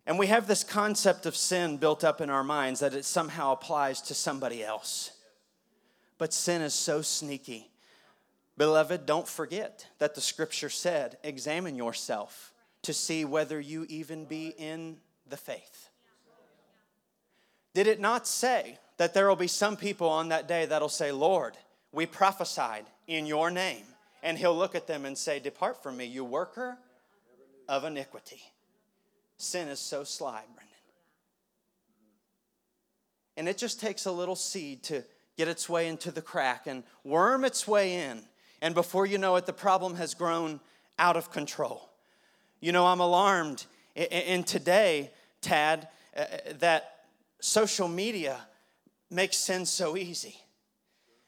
And 0.06 0.18
we 0.18 0.28
have 0.28 0.46
this 0.46 0.64
concept 0.64 1.26
of 1.26 1.36
sin 1.36 1.76
built 1.76 2.04
up 2.04 2.20
in 2.20 2.30
our 2.30 2.44
minds 2.44 2.80
that 2.80 2.94
it 2.94 3.04
somehow 3.04 3.52
applies 3.52 4.00
to 4.02 4.14
somebody 4.14 4.64
else. 4.64 5.10
But 6.16 6.32
sin 6.32 6.62
is 6.62 6.72
so 6.72 7.02
sneaky. 7.02 7.68
Beloved, 8.56 9.06
don't 9.06 9.28
forget 9.28 9.86
that 9.98 10.14
the 10.14 10.20
scripture 10.20 10.70
said, 10.70 11.18
examine 11.22 11.74
yourself 11.74 12.52
to 12.82 12.92
see 12.94 13.24
whether 13.24 13.60
you 13.60 13.86
even 13.88 14.24
be 14.24 14.54
in 14.56 14.98
the 15.28 15.36
faith. 15.36 15.90
Did 17.74 17.86
it 17.86 18.00
not 18.00 18.26
say 18.26 18.78
that 18.98 19.14
there 19.14 19.28
will 19.28 19.36
be 19.36 19.48
some 19.48 19.76
people 19.76 20.08
on 20.08 20.28
that 20.28 20.46
day 20.46 20.66
that'll 20.66 20.88
say, 20.88 21.10
Lord, 21.10 21.56
we 21.92 22.04
prophesied 22.04 22.84
in 23.06 23.26
your 23.26 23.50
name. 23.50 23.84
And 24.22 24.36
he'll 24.36 24.56
look 24.56 24.74
at 24.74 24.86
them 24.86 25.04
and 25.04 25.16
say, 25.16 25.38
Depart 25.38 25.82
from 25.82 25.96
me, 25.96 26.04
you 26.04 26.24
worker 26.24 26.76
of 27.68 27.84
iniquity. 27.84 28.42
Sin 29.36 29.68
is 29.68 29.78
so 29.78 30.02
sly, 30.02 30.42
Brendan. 30.54 30.74
And 33.36 33.48
it 33.48 33.56
just 33.56 33.80
takes 33.80 34.06
a 34.06 34.12
little 34.12 34.34
seed 34.34 34.82
to 34.84 35.04
get 35.36 35.46
its 35.46 35.68
way 35.68 35.86
into 35.86 36.10
the 36.10 36.20
crack 36.20 36.66
and 36.66 36.82
worm 37.04 37.44
its 37.44 37.68
way 37.68 37.94
in. 37.94 38.22
And 38.60 38.74
before 38.74 39.06
you 39.06 39.18
know 39.18 39.36
it, 39.36 39.46
the 39.46 39.52
problem 39.52 39.94
has 39.94 40.14
grown 40.14 40.58
out 40.98 41.16
of 41.16 41.30
control. 41.30 41.88
You 42.60 42.72
know, 42.72 42.86
I'm 42.86 42.98
alarmed 42.98 43.64
in 43.94 44.42
today, 44.42 45.12
Tad, 45.40 45.86
uh, 46.16 46.24
that 46.58 47.04
social 47.40 47.86
media 47.86 48.40
makes 49.10 49.36
sin 49.36 49.66
so 49.66 49.96
easy 49.96 50.36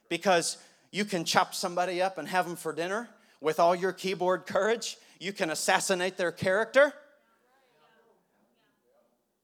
because 0.09 0.59
you 0.91 1.05
can 1.05 1.25
chop 1.25 1.55
somebody 1.55 2.03
up 2.03 2.19
and 2.19 2.29
have 2.29 2.47
them 2.47 2.57
for 2.57 2.73
dinner 2.73 3.09
with 3.41 3.61
all 3.61 3.75
your 3.75 3.93
keyboard 3.93 4.47
courage. 4.47 4.97
You 5.19 5.33
can 5.33 5.51
assassinate 5.51 6.17
their 6.17 6.33
character. 6.33 6.93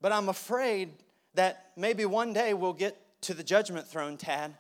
But 0.01 0.13
I'm 0.13 0.29
afraid 0.29 0.91
that 1.35 1.71
maybe 1.77 2.05
one 2.05 2.33
day 2.33 2.55
we'll 2.55 2.73
get 2.73 2.97
to 3.23 3.35
the 3.35 3.43
judgment 3.43 3.87
throne, 3.87 4.17
Tad, 4.17 4.55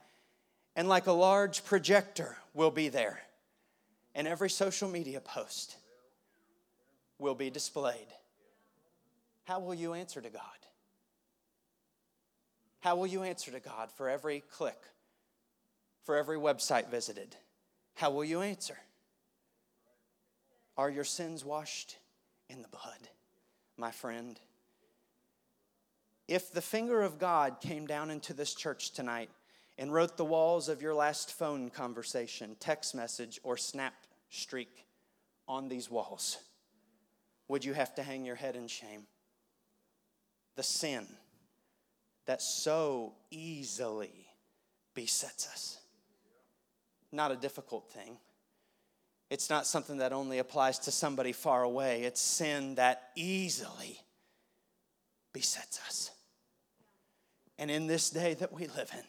and 0.74 0.88
like 0.88 1.06
a 1.06 1.12
large 1.12 1.64
projector 1.64 2.36
will 2.54 2.70
be 2.70 2.88
there. 2.88 3.20
and 4.16 4.26
every 4.26 4.48
social 4.48 4.88
media 4.88 5.20
post 5.20 5.76
will 7.18 7.34
be 7.34 7.50
displayed. 7.50 8.08
How 9.44 9.60
will 9.60 9.74
you 9.74 9.92
answer 9.92 10.22
to 10.22 10.30
God? 10.30 10.65
How 12.86 12.94
will 12.94 13.08
you 13.08 13.24
answer 13.24 13.50
to 13.50 13.58
God 13.58 13.90
for 13.90 14.08
every 14.08 14.44
click, 14.48 14.78
for 16.04 16.14
every 16.16 16.36
website 16.36 16.88
visited? 16.88 17.34
How 17.94 18.12
will 18.12 18.24
you 18.24 18.42
answer? 18.42 18.78
Are 20.76 20.88
your 20.88 21.02
sins 21.02 21.44
washed 21.44 21.96
in 22.48 22.62
the 22.62 22.68
blood, 22.68 23.08
my 23.76 23.90
friend? 23.90 24.38
If 26.28 26.52
the 26.52 26.62
finger 26.62 27.02
of 27.02 27.18
God 27.18 27.60
came 27.60 27.88
down 27.88 28.08
into 28.08 28.32
this 28.32 28.54
church 28.54 28.92
tonight 28.92 29.30
and 29.76 29.92
wrote 29.92 30.16
the 30.16 30.24
walls 30.24 30.68
of 30.68 30.80
your 30.80 30.94
last 30.94 31.32
phone 31.32 31.70
conversation, 31.70 32.54
text 32.60 32.94
message, 32.94 33.40
or 33.42 33.56
snap 33.56 33.94
streak 34.30 34.86
on 35.48 35.66
these 35.66 35.90
walls, 35.90 36.38
would 37.48 37.64
you 37.64 37.72
have 37.72 37.96
to 37.96 38.04
hang 38.04 38.24
your 38.24 38.36
head 38.36 38.54
in 38.54 38.68
shame? 38.68 39.08
The 40.54 40.62
sin 40.62 41.08
that 42.26 42.42
so 42.42 43.14
easily 43.30 44.26
besets 44.94 45.48
us. 45.48 45.78
Not 47.12 47.32
a 47.32 47.36
difficult 47.36 47.90
thing. 47.90 48.18
It's 49.30 49.50
not 49.50 49.66
something 49.66 49.98
that 49.98 50.12
only 50.12 50.38
applies 50.38 50.78
to 50.80 50.92
somebody 50.92 51.32
far 51.32 51.62
away. 51.62 52.02
It's 52.02 52.20
sin 52.20 52.76
that 52.76 53.10
easily 53.16 54.00
besets 55.32 55.80
us. 55.86 56.10
And 57.58 57.70
in 57.70 57.86
this 57.86 58.10
day 58.10 58.34
that 58.34 58.52
we 58.52 58.66
live 58.68 58.90
in, 58.92 59.04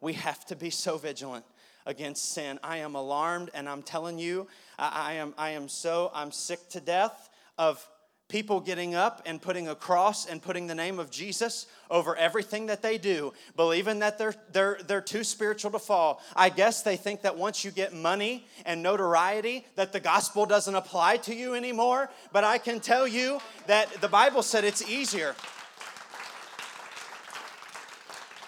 we 0.00 0.14
have 0.14 0.44
to 0.46 0.56
be 0.56 0.70
so 0.70 0.98
vigilant 0.98 1.44
against 1.86 2.32
sin. 2.32 2.58
I 2.62 2.78
am 2.78 2.94
alarmed, 2.94 3.50
and 3.54 3.68
I'm 3.68 3.82
telling 3.82 4.18
you, 4.18 4.48
I, 4.78 5.10
I, 5.10 5.12
am, 5.14 5.34
I 5.38 5.50
am 5.50 5.68
so, 5.68 6.10
I'm 6.14 6.32
sick 6.32 6.68
to 6.70 6.80
death 6.80 7.28
of 7.58 7.86
people 8.32 8.60
getting 8.60 8.94
up 8.94 9.20
and 9.26 9.42
putting 9.42 9.68
a 9.68 9.74
cross 9.74 10.24
and 10.24 10.40
putting 10.40 10.66
the 10.66 10.74
name 10.74 10.98
of 10.98 11.10
Jesus 11.10 11.66
over 11.90 12.16
everything 12.16 12.64
that 12.64 12.80
they 12.80 12.96
do, 12.96 13.30
believing 13.56 13.98
that 13.98 14.16
they're, 14.16 14.34
they're, 14.52 14.78
they're 14.86 15.02
too 15.02 15.22
spiritual 15.22 15.70
to 15.70 15.78
fall. 15.78 16.22
I 16.34 16.48
guess 16.48 16.82
they 16.82 16.96
think 16.96 17.20
that 17.22 17.36
once 17.36 17.62
you 17.62 17.70
get 17.70 17.92
money 17.92 18.46
and 18.64 18.82
notoriety, 18.82 19.66
that 19.76 19.92
the 19.92 20.00
gospel 20.00 20.46
doesn't 20.46 20.74
apply 20.74 21.18
to 21.18 21.34
you 21.34 21.54
anymore. 21.54 22.10
But 22.32 22.42
I 22.42 22.56
can 22.56 22.80
tell 22.80 23.06
you 23.06 23.38
that 23.66 23.92
the 24.00 24.08
Bible 24.08 24.42
said 24.42 24.64
it's 24.64 24.88
easier 24.88 25.36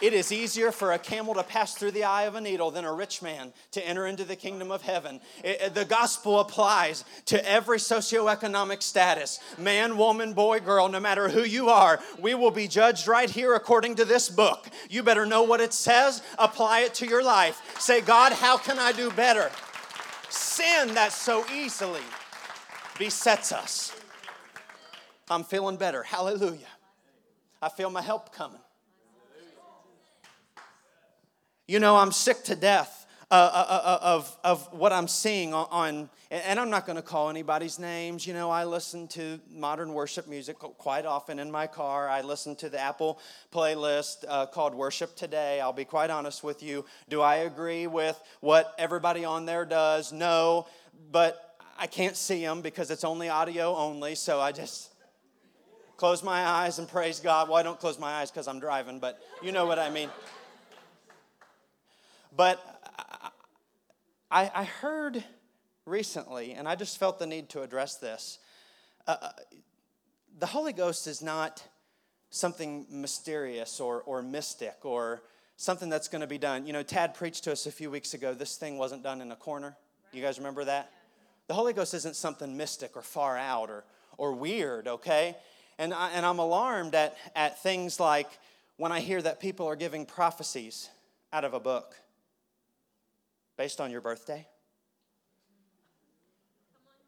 it 0.05 0.13
is 0.13 0.31
easier 0.31 0.71
for 0.71 0.93
a 0.93 0.99
camel 0.99 1.33
to 1.33 1.43
pass 1.43 1.75
through 1.75 1.93
the 1.93 2.05
eye 2.05 2.25
of 2.25 2.35
a 2.35 2.41
needle 2.41 2.71
than 2.71 2.85
a 2.85 2.93
rich 2.93 3.23
man 3.23 3.55
to 3.71 3.89
enter 3.89 4.07
into 4.07 4.23
the 4.23 4.37
kingdom 4.37 4.71
of 4.71 4.83
heaven. 4.83 5.19
It, 5.43 5.75
the 5.75 5.87
gospel 5.87 6.41
applies 6.41 7.05
to 7.27 7.51
every 7.51 7.79
socioeconomic 7.79 8.83
status 8.83 9.41
man, 9.57 9.97
woman, 9.97 10.35
boy, 10.35 10.61
girl, 10.61 10.91
no 10.91 11.01
matter 11.01 11.31
who 11.31 11.43
you 11.43 11.71
are. 11.71 12.01
We 12.19 12.35
will 12.35 12.51
be 12.51 12.69
judged 12.69 13.09
right 13.09 13.31
here 13.31 13.55
according 13.55 13.95
to 13.95 14.05
this 14.05 14.29
book. 14.29 14.69
You 14.91 15.03
better 15.03 15.25
know 15.25 15.43
what 15.43 15.63
it 15.63 15.73
says, 15.73 16.23
apply 16.39 16.81
it 16.81 16.93
to 16.95 17.07
your 17.07 17.25
life. 17.25 17.63
Say, 17.81 18.03
God, 18.03 18.33
how 18.33 18.59
can 18.59 18.79
I 18.79 18.93
do 18.93 19.11
better? 19.11 19.51
Sin 20.29 20.93
that 20.95 21.13
so 21.13 21.47
easily 21.51 22.03
besets 22.99 23.53
us. 23.53 23.97
I'm 25.31 25.45
feeling 25.45 25.79
better. 25.79 26.03
Hallelujah. 26.03 26.67
I 27.63 27.71
feel 27.71 27.89
my 27.89 28.03
help 28.03 28.35
coming. 28.35 28.61
You 31.67 31.81
know, 31.81 31.97
I'm 31.97 32.13
sick 32.13 32.45
to 32.45 32.57
death 32.57 33.07
uh, 33.31 33.35
uh, 33.35 33.67
uh, 33.69 33.81
uh 33.85 33.99
of, 34.03 34.37
of 34.45 34.69
what 34.75 34.93
I'm 34.93 35.09
seeing 35.09 35.55
on, 35.55 36.11
and 36.31 36.61
I'm 36.61 36.69
not 36.69 36.85
going 36.85 36.97
to 36.97 37.03
call 37.03 37.31
anybody's 37.31 37.79
names. 37.79 38.27
You 38.27 38.35
know, 38.35 38.51
I 38.51 38.65
listen 38.65 39.09
to 39.09 39.41
modern 39.51 39.95
worship 39.95 40.29
music 40.29 40.59
quite 40.59 41.07
often 41.07 41.39
in 41.39 41.51
my 41.51 41.67
car. 41.67 42.07
I 42.07 42.21
listen 42.21 42.55
to 42.57 42.69
the 42.69 42.79
Apple 42.79 43.19
playlist 43.51 44.27
uh, 44.29 44.45
called 44.45 44.75
Worship 44.75 45.17
Today. 45.17 45.59
I'll 45.63 45.73
be 45.73 45.87
quite 45.87 46.11
honest 46.11 46.45
with 46.45 46.63
you. 46.63 46.85
Do 47.09 47.23
I 47.23 47.37
agree 47.37 47.87
with 47.87 48.21
what 48.41 48.75
everybody 48.77 49.25
on 49.25 49.47
there 49.47 49.65
does? 49.65 50.13
No, 50.13 50.67
but 51.11 51.57
I 51.79 51.87
can't 51.87 52.15
see 52.17 52.45
them 52.45 52.61
because 52.61 52.91
it's 52.91 53.05
only 53.05 53.31
audio 53.31 53.75
only, 53.75 54.17
so 54.17 54.39
I 54.39 54.53
just 54.53 54.93
close 55.97 56.23
my 56.23 56.45
eyes 56.45 56.79
and 56.79 56.87
praise 56.87 57.21
God. 57.21 57.49
Well, 57.49 57.57
I 57.57 57.63
don't 57.63 57.81
close 57.81 57.99
my 57.99 58.17
eyes 58.17 58.31
because 58.31 58.49
I'm 58.49 58.61
driving, 58.61 58.99
but 58.99 59.19
you 59.43 59.51
know 59.51 59.65
what 59.65 59.79
I 59.79 59.89
mean. 59.89 60.11
But 62.37 62.61
I, 64.31 64.51
I 64.53 64.65
heard 64.65 65.23
recently, 65.87 66.53
and 66.53 66.69
I 66.69 66.75
just 66.75 66.99
felt 66.99 67.19
the 67.19 67.27
need 67.27 67.49
to 67.51 67.63
address 67.63 67.97
this. 67.97 68.39
Uh, 69.07 69.17
uh, 69.21 69.29
the 70.39 70.47
Holy 70.47 70.73
Ghost 70.73 71.07
is 71.07 71.23
not 71.23 71.63
something 72.31 72.87
mysterious 72.91 73.79
or, 73.79 74.03
or 74.03 74.23
mystic 74.23 74.79
or 74.83 75.23
something 75.57 75.89
that's 75.89 76.09
going 76.09 76.23
to 76.23 76.27
be 76.27 76.39
done. 76.39 76.67
You 76.67 76.73
know, 76.73 76.83
Tad 76.83 77.15
preached 77.15 77.45
to 77.45 77.53
us 77.53 77.67
a 77.67 77.71
few 77.71 77.91
weeks 77.91 78.15
ago, 78.15 78.35
this 78.35 78.57
thing 78.57 78.79
wasn't 78.79 79.05
done 79.05 79.21
in 79.21 79.31
a 79.31 79.37
corner. 79.37 79.77
You 80.13 80.21
guys 80.21 80.39
remember 80.39 80.65
that? 80.65 80.91
The 81.47 81.55
Holy 81.55 81.73
Ghost 81.73 81.95
isn't 81.95 82.17
something 82.17 82.57
mystic 82.57 82.97
or 82.97 83.03
far 83.03 83.37
out 83.37 83.71
or, 83.71 83.85
or 84.19 84.33
weird, 84.33 84.89
okay? 84.89 85.37
And, 85.79 85.95
I, 85.95 86.11
and 86.11 86.27
I'm 86.27 86.41
alarmed 86.41 86.97
at, 86.97 87.17
at 87.37 87.63
things 87.63 88.01
like 88.01 88.29
when 88.77 88.91
I 88.91 88.99
hear 88.99 89.23
that 89.23 89.39
people 89.39 89.67
are 89.67 89.77
giving 89.77 90.07
prophecies 90.07 90.89
out 91.33 91.45
of 91.45 91.55
a 91.55 91.61
book 91.61 91.95
based 93.57 93.81
on 93.81 93.91
your 93.91 94.01
birthday? 94.01 94.47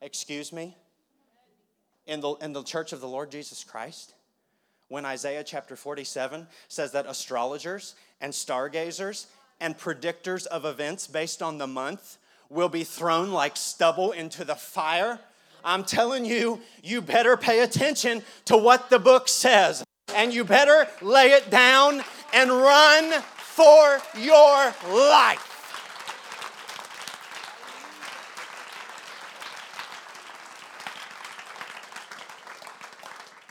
Excuse 0.00 0.52
me? 0.52 0.76
In 2.06 2.20
the, 2.20 2.34
in 2.34 2.52
the 2.52 2.62
church 2.62 2.92
of 2.92 3.00
the 3.00 3.08
Lord 3.08 3.30
Jesus 3.30 3.64
Christ? 3.64 4.14
When 4.88 5.04
Isaiah 5.04 5.42
chapter 5.42 5.74
47 5.74 6.46
says 6.68 6.92
that 6.92 7.06
astrologers 7.06 7.96
and 8.20 8.32
stargazers 8.32 9.26
and 9.60 9.76
predictors 9.76 10.46
of 10.46 10.64
events 10.64 11.06
based 11.06 11.42
on 11.42 11.58
the 11.58 11.66
month 11.66 12.18
will 12.48 12.68
be 12.68 12.84
thrown 12.84 13.32
like 13.32 13.56
stubble 13.56 14.12
into 14.12 14.44
the 14.44 14.54
fire. 14.54 15.18
I'm 15.64 15.82
telling 15.82 16.24
you, 16.24 16.60
you 16.82 17.02
better 17.02 17.36
pay 17.36 17.60
attention 17.60 18.22
to 18.44 18.56
what 18.56 18.88
the 18.90 19.00
book 19.00 19.28
says. 19.28 19.82
And 20.14 20.32
you 20.32 20.44
better 20.44 20.86
lay 21.02 21.32
it 21.32 21.50
down 21.50 22.04
and 22.32 22.50
run 22.50 23.20
for 23.36 23.98
your 24.16 24.72
life. 24.88 25.45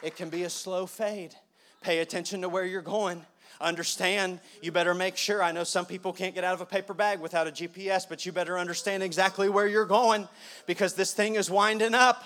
It 0.06 0.16
can 0.16 0.30
be 0.30 0.44
a 0.44 0.52
slow 0.52 0.86
fade. 0.86 1.34
Pay 1.82 1.98
attention 1.98 2.42
to 2.42 2.48
where 2.48 2.64
you're 2.64 2.84
going. 2.84 3.26
Understand, 3.60 4.40
you 4.62 4.72
better 4.72 4.94
make 4.94 5.18
sure. 5.18 5.42
I 5.42 5.52
know 5.52 5.64
some 5.64 5.88
people 5.88 6.14
can't 6.14 6.36
get 6.36 6.44
out 6.44 6.54
of 6.54 6.62
a 6.62 6.66
paper 6.68 6.94
bag 6.94 7.20
without 7.20 7.48
a 7.48 7.52
GPS, 7.52 8.08
but 8.08 8.24
you 8.24 8.32
better 8.32 8.60
understand 8.60 9.02
exactly 9.02 9.50
where 9.50 9.66
you're 9.66 9.84
going 9.84 10.28
because 10.68 10.94
this 10.94 11.12
thing 11.12 11.34
is 11.34 11.50
winding 11.50 11.96
up. 11.96 12.24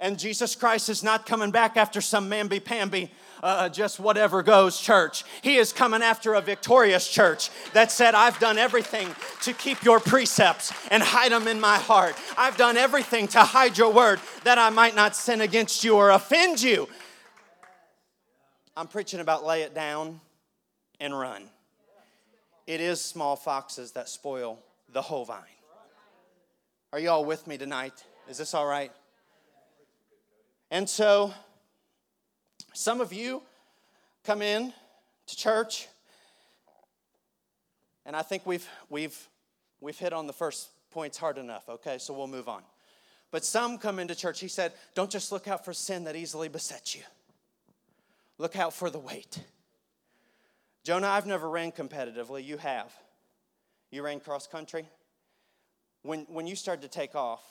And 0.00 0.18
Jesus 0.18 0.54
Christ 0.54 0.88
is 0.88 1.02
not 1.02 1.26
coming 1.26 1.50
back 1.50 1.76
after 1.76 2.00
some 2.00 2.30
mamby 2.30 2.64
pamby 2.64 3.10
uh, 3.42 3.68
just 3.68 3.98
whatever 3.98 4.42
goes 4.42 4.78
church. 4.78 5.24
He 5.42 5.56
is 5.56 5.72
coming 5.72 6.02
after 6.02 6.34
a 6.34 6.40
victorious 6.40 7.08
church 7.08 7.50
that 7.72 7.90
said, 7.90 8.14
I've 8.14 8.38
done 8.38 8.58
everything 8.58 9.08
to 9.42 9.52
keep 9.52 9.82
your 9.82 9.98
precepts 10.00 10.72
and 10.90 11.02
hide 11.02 11.32
them 11.32 11.48
in 11.48 11.60
my 11.60 11.78
heart. 11.78 12.14
I've 12.36 12.56
done 12.56 12.76
everything 12.76 13.28
to 13.28 13.40
hide 13.40 13.76
your 13.76 13.92
word 13.92 14.20
that 14.44 14.58
I 14.58 14.70
might 14.70 14.94
not 14.94 15.16
sin 15.16 15.40
against 15.40 15.82
you 15.82 15.96
or 15.96 16.10
offend 16.10 16.62
you. 16.62 16.88
I'm 18.76 18.86
preaching 18.86 19.18
about 19.18 19.44
lay 19.44 19.62
it 19.62 19.74
down 19.74 20.20
and 21.00 21.18
run. 21.18 21.44
It 22.68 22.80
is 22.80 23.00
small 23.00 23.34
foxes 23.34 23.92
that 23.92 24.08
spoil 24.08 24.60
the 24.92 25.02
whole 25.02 25.24
vine. 25.24 25.42
Are 26.92 26.98
you 26.98 27.10
all 27.10 27.24
with 27.24 27.46
me 27.46 27.58
tonight? 27.58 28.04
Is 28.28 28.38
this 28.38 28.54
all 28.54 28.66
right? 28.66 28.92
And 30.70 30.88
so, 30.88 31.32
some 32.74 33.00
of 33.00 33.12
you 33.12 33.42
come 34.24 34.42
in 34.42 34.72
to 35.26 35.36
church, 35.36 35.88
and 38.04 38.14
I 38.14 38.22
think 38.22 38.44
we've, 38.44 38.68
we've, 38.90 39.28
we've 39.80 39.98
hit 39.98 40.12
on 40.12 40.26
the 40.26 40.32
first 40.32 40.68
points 40.90 41.16
hard 41.18 41.38
enough, 41.38 41.68
okay? 41.68 41.98
So 41.98 42.12
we'll 42.14 42.26
move 42.26 42.48
on. 42.48 42.62
But 43.30 43.44
some 43.44 43.78
come 43.78 43.98
into 43.98 44.14
church, 44.14 44.40
he 44.40 44.48
said, 44.48 44.72
don't 44.94 45.10
just 45.10 45.32
look 45.32 45.48
out 45.48 45.64
for 45.64 45.72
sin 45.72 46.04
that 46.04 46.16
easily 46.16 46.48
besets 46.48 46.94
you, 46.94 47.02
look 48.38 48.58
out 48.58 48.72
for 48.72 48.90
the 48.90 48.98
weight. 48.98 49.40
Jonah, 50.84 51.08
I've 51.08 51.26
never 51.26 51.48
ran 51.50 51.72
competitively. 51.72 52.44
You 52.44 52.56
have. 52.56 52.90
You 53.90 54.02
ran 54.02 54.20
cross 54.20 54.46
country. 54.46 54.88
When, 56.02 56.20
when 56.28 56.46
you 56.46 56.56
started 56.56 56.82
to 56.82 56.88
take 56.88 57.14
off, 57.14 57.42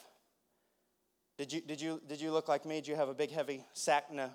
did 1.38 1.52
you, 1.52 1.60
did, 1.60 1.80
you, 1.80 2.02
did 2.08 2.20
you 2.20 2.32
look 2.32 2.48
like 2.48 2.66
me? 2.66 2.76
Did 2.76 2.88
you 2.88 2.96
have 2.96 3.08
a 3.08 3.14
big, 3.14 3.30
heavy 3.30 3.64
sack? 3.72 4.12
No. 4.12 4.30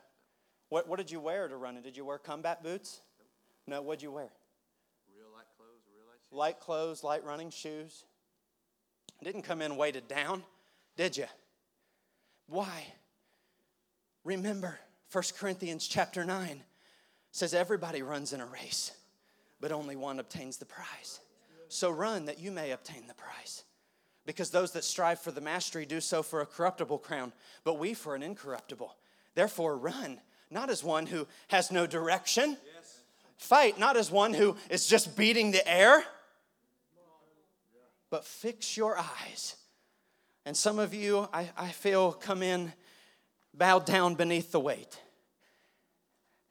What, 0.69 0.88
what 0.88 0.98
did 0.98 1.12
you 1.12 1.19
wear 1.19 1.50
to 1.50 1.57
run 1.57 1.75
it? 1.75 1.83
Did 1.83 1.98
you 1.98 2.05
wear 2.05 2.17
combat 2.17 2.63
boots? 2.63 3.01
No, 3.67 3.81
what'd 3.81 4.01
you 4.01 4.12
wear? 4.12 4.29
Real 5.13 5.27
light 5.33 5.45
clothes, 5.57 5.83
real 5.93 6.05
light 6.07 6.19
shoes. 6.22 6.38
Light 6.38 6.60
clothes, 6.62 7.03
light 7.03 7.24
running 7.25 7.50
shoes. 7.50 8.05
Didn't 9.22 9.43
come 9.43 9.62
in 9.62 9.75
weighted 9.75 10.07
down, 10.07 10.43
did 10.98 11.15
you? 11.17 11.25
Why? 12.48 12.86
Remember 14.24 14.79
1 15.12 15.24
Corinthians 15.38 15.88
chapter 15.88 16.24
9 16.24 16.63
says 17.31 17.53
everybody 17.53 18.01
runs 18.01 18.31
in 18.31 18.41
a 18.41 18.45
race, 18.45 18.91
but 19.60 19.72
only 19.72 19.95
one 19.95 20.19
obtains 20.19 20.57
the 20.57 20.65
prize. 20.65 21.19
So 21.67 21.89
run 21.89 22.25
that 22.25 22.39
you 22.39 22.51
may 22.51 22.72
obtain 22.72 23.07
the 23.07 23.13
prize. 23.13 23.63
Because 24.25 24.51
those 24.51 24.72
that 24.72 24.84
strive 24.84 25.20
for 25.20 25.32
the 25.32 25.42
mastery 25.42 25.86
do 25.86 26.00
so 26.00 26.24
for 26.24 26.42
a 26.42 26.46
corruptible 26.46 27.00
crown, 27.00 27.34
but 27.63 27.77
we 27.77 27.94
for 27.94 28.15
an 28.15 28.24
incorruptible. 28.24 28.96
Therefore, 29.36 29.77
run, 29.77 30.20
not 30.50 30.70
as 30.70 30.84
one 30.84 31.06
who 31.08 31.27
has 31.50 31.72
no 31.72 31.86
direction. 31.86 32.58
Fight, 33.38 33.77
not 33.77 33.98
as 33.98 34.10
one 34.10 34.34
who 34.34 34.56
is 34.70 34.88
just 34.88 35.18
beating 35.18 35.51
the 35.51 35.68
air, 35.68 36.03
but 38.10 38.24
fix 38.24 38.77
your 38.77 38.98
eyes. 38.98 39.58
And 40.46 40.56
some 40.56 40.80
of 40.80 40.94
you, 40.94 41.27
I, 41.34 41.50
I 41.58 41.70
feel, 41.70 42.13
come 42.13 42.44
in 42.44 42.72
bowed 43.53 43.86
down 43.86 44.15
beneath 44.15 44.51
the 44.51 44.60
weight. 44.60 45.00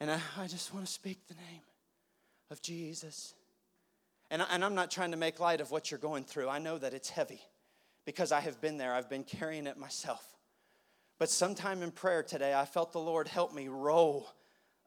And 0.00 0.10
I, 0.10 0.20
I 0.36 0.46
just 0.46 0.74
want 0.74 0.84
to 0.84 0.92
speak 0.92 1.26
the 1.28 1.34
name 1.34 1.62
of 2.50 2.60
Jesus. 2.60 3.34
And, 4.30 4.42
I, 4.42 4.46
and 4.50 4.64
I'm 4.64 4.74
not 4.74 4.90
trying 4.90 5.12
to 5.12 5.16
make 5.16 5.40
light 5.40 5.60
of 5.60 5.70
what 5.70 5.90
you're 5.90 6.00
going 6.00 6.24
through. 6.24 6.48
I 6.48 6.58
know 6.58 6.76
that 6.78 6.92
it's 6.92 7.08
heavy 7.08 7.40
because 8.04 8.32
I 8.32 8.40
have 8.40 8.60
been 8.60 8.78
there, 8.78 8.94
I've 8.94 9.10
been 9.10 9.24
carrying 9.24 9.66
it 9.66 9.76
myself. 9.76 10.26
But 11.18 11.30
sometime 11.30 11.82
in 11.82 11.90
prayer 11.90 12.22
today, 12.22 12.54
I 12.54 12.64
felt 12.64 12.92
the 12.92 12.98
Lord 12.98 13.28
help 13.28 13.54
me 13.54 13.68
roll 13.68 14.28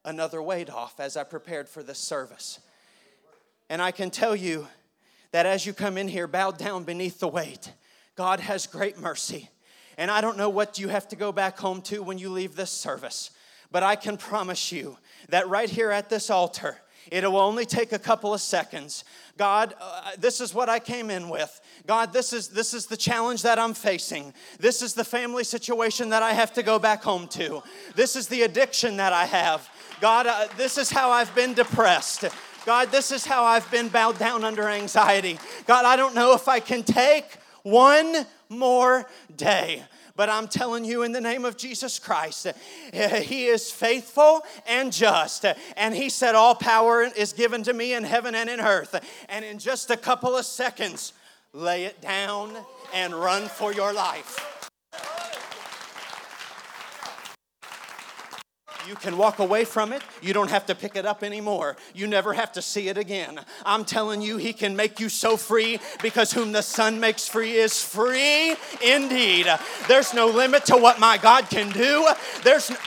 another 0.03 0.41
weight 0.41 0.69
off 0.69 1.00
as 1.00 1.17
I 1.17 1.24
prepared 1.24 1.69
for 1.69 1.81
this 1.81 2.00
service. 2.00 2.60
And 3.69 3.81
I 3.81 3.91
can 3.91 4.10
tell 4.10 4.36
you 4.36 4.67
that 5.31 5.45
as 5.45 5.65
you 5.65 5.74
come 5.74 5.98
in 5.98 6.07
here, 6.07 6.27
bowed 6.27 6.57
down 6.57 6.84
beneath 6.84 7.19
the 7.19 7.27
weight, 7.27 7.72
God 8.15 8.39
has 8.39 8.67
great 8.67 9.00
mercy. 9.00 9.50
And 9.98 10.12
I 10.12 10.22
don't 10.22 10.38
know 10.38 10.50
what 10.50 10.77
you 10.77 10.89
have 10.89 11.07
to 11.10 11.15
go 11.15 11.31
back 11.31 11.57
home 11.57 11.81
to 11.84 12.03
when 12.03 12.17
you 12.17 12.29
leave 12.29 12.55
this 12.55 12.72
service, 12.72 13.31
but 13.72 13.84
I 13.84 13.95
can 13.95 14.17
promise 14.17 14.72
you 14.72 14.98
that 15.29 15.48
right 15.48 15.69
here 15.69 15.91
at 15.91 16.10
this 16.10 16.29
altar, 16.29 16.77
it 17.12 17.24
will 17.24 17.39
only 17.39 17.65
take 17.65 17.91
a 17.91 18.00
couple 18.00 18.33
of 18.33 18.41
seconds. 18.41 19.03
God, 19.38 19.74
uh, 19.79 20.12
this 20.17 20.39
is 20.39 20.53
what 20.53 20.69
I 20.69 20.79
came 20.79 21.09
in 21.09 21.29
with. 21.29 21.62
God, 21.88 22.13
this 22.13 22.33
is 22.33 22.47
this 22.47 22.74
is 22.74 22.85
the 22.85 22.97
challenge 22.97 23.43
that 23.43 23.59
I'm 23.59 23.74
facing. 23.74 24.33
This 24.59 24.81
is 24.81 24.93
the 24.93 25.03
family 25.03 25.43
situation 25.43 26.09
that 26.09 26.24
I 26.24 26.33
have 26.33 26.53
to 26.53 26.63
go 26.63 26.79
back 26.79 27.03
home 27.03 27.27
to. 27.29 27.62
This 27.95 28.15
is 28.15 28.27
the 28.27 28.43
addiction 28.43 28.97
that 28.97 29.13
I 29.13 29.25
have. 29.25 29.69
God, 30.01 30.27
uh, 30.27 30.47
this 30.57 30.77
is 30.77 30.89
how 30.89 31.09
I've 31.09 31.33
been 31.35 31.53
depressed. 31.53 32.25
God, 32.65 32.91
this 32.91 33.12
is 33.12 33.25
how 33.25 33.43
I've 33.43 33.69
been 33.69 33.89
bowed 33.89 34.17
down 34.17 34.43
under 34.43 34.67
anxiety. 34.67 35.38
God, 35.67 35.85
I 35.85 35.95
don't 35.95 36.15
know 36.15 36.33
if 36.33 36.47
I 36.47 36.59
can 36.59 36.81
take 36.83 37.38
one 37.62 38.25
more 38.50 39.07
day. 39.35 39.83
But 40.15 40.29
I'm 40.29 40.48
telling 40.48 40.86
you, 40.86 41.03
in 41.03 41.12
the 41.12 41.22
name 41.22 41.43
of 41.43 41.57
Jesus 41.57 42.00
Christ, 42.00 42.48
He 42.93 43.48
is 43.48 43.72
faithful 43.72 44.41
and 44.67 44.91
just. 44.91 45.45
And 45.75 45.93
He 45.93 46.10
said, 46.10 46.36
All 46.36 46.55
power 46.55 47.03
is 47.03 47.34
given 47.34 47.63
to 47.63 47.74
me 47.74 47.93
in 47.93 48.03
heaven 48.03 48.34
and 48.36 48.50
in 48.50 48.60
earth. 48.60 48.95
And 49.27 49.43
in 49.43 49.60
just 49.60 49.91
a 49.91 49.98
couple 49.98 50.36
of 50.36 50.45
seconds, 50.45 51.13
lay 51.53 51.86
it 51.86 52.00
down 52.01 52.55
and 52.93 53.13
run 53.13 53.48
for 53.48 53.74
your 53.74 53.93
life. 53.93 54.69
You 58.88 58.96
can 58.96 59.18
walk 59.18 59.39
away 59.39 59.65
from 59.65 59.92
it. 59.94 60.01
You 60.22 60.34
don't 60.34 60.50
have 60.50 60.65
to 60.68 60.75
pick 60.75 60.96
it 60.96 61.06
up 61.06 61.24
anymore. 61.24 61.77
You 61.94 62.08
never 62.08 62.34
have 62.34 62.51
to 62.54 62.62
see 62.62 62.88
it 62.88 62.98
again. 62.98 63.39
I'm 63.65 63.86
telling 63.86 64.22
you, 64.22 64.38
He 64.38 64.54
can 64.54 64.75
make 64.75 65.00
you 65.00 65.10
so 65.10 65.38
free 65.38 65.80
because 66.01 66.32
whom 66.32 66.51
the 66.51 66.62
Son 66.62 67.00
makes 67.00 67.27
free 67.27 67.54
is 67.54 67.82
free 67.82 68.56
indeed. 68.84 69.48
There's 69.88 70.13
no 70.13 70.28
limit 70.28 70.65
to 70.65 70.78
what 70.78 71.00
my 71.00 71.17
God 71.17 71.50
can 71.50 71.71
do. 71.71 72.08
There's 72.43 72.69
no, 72.69 72.78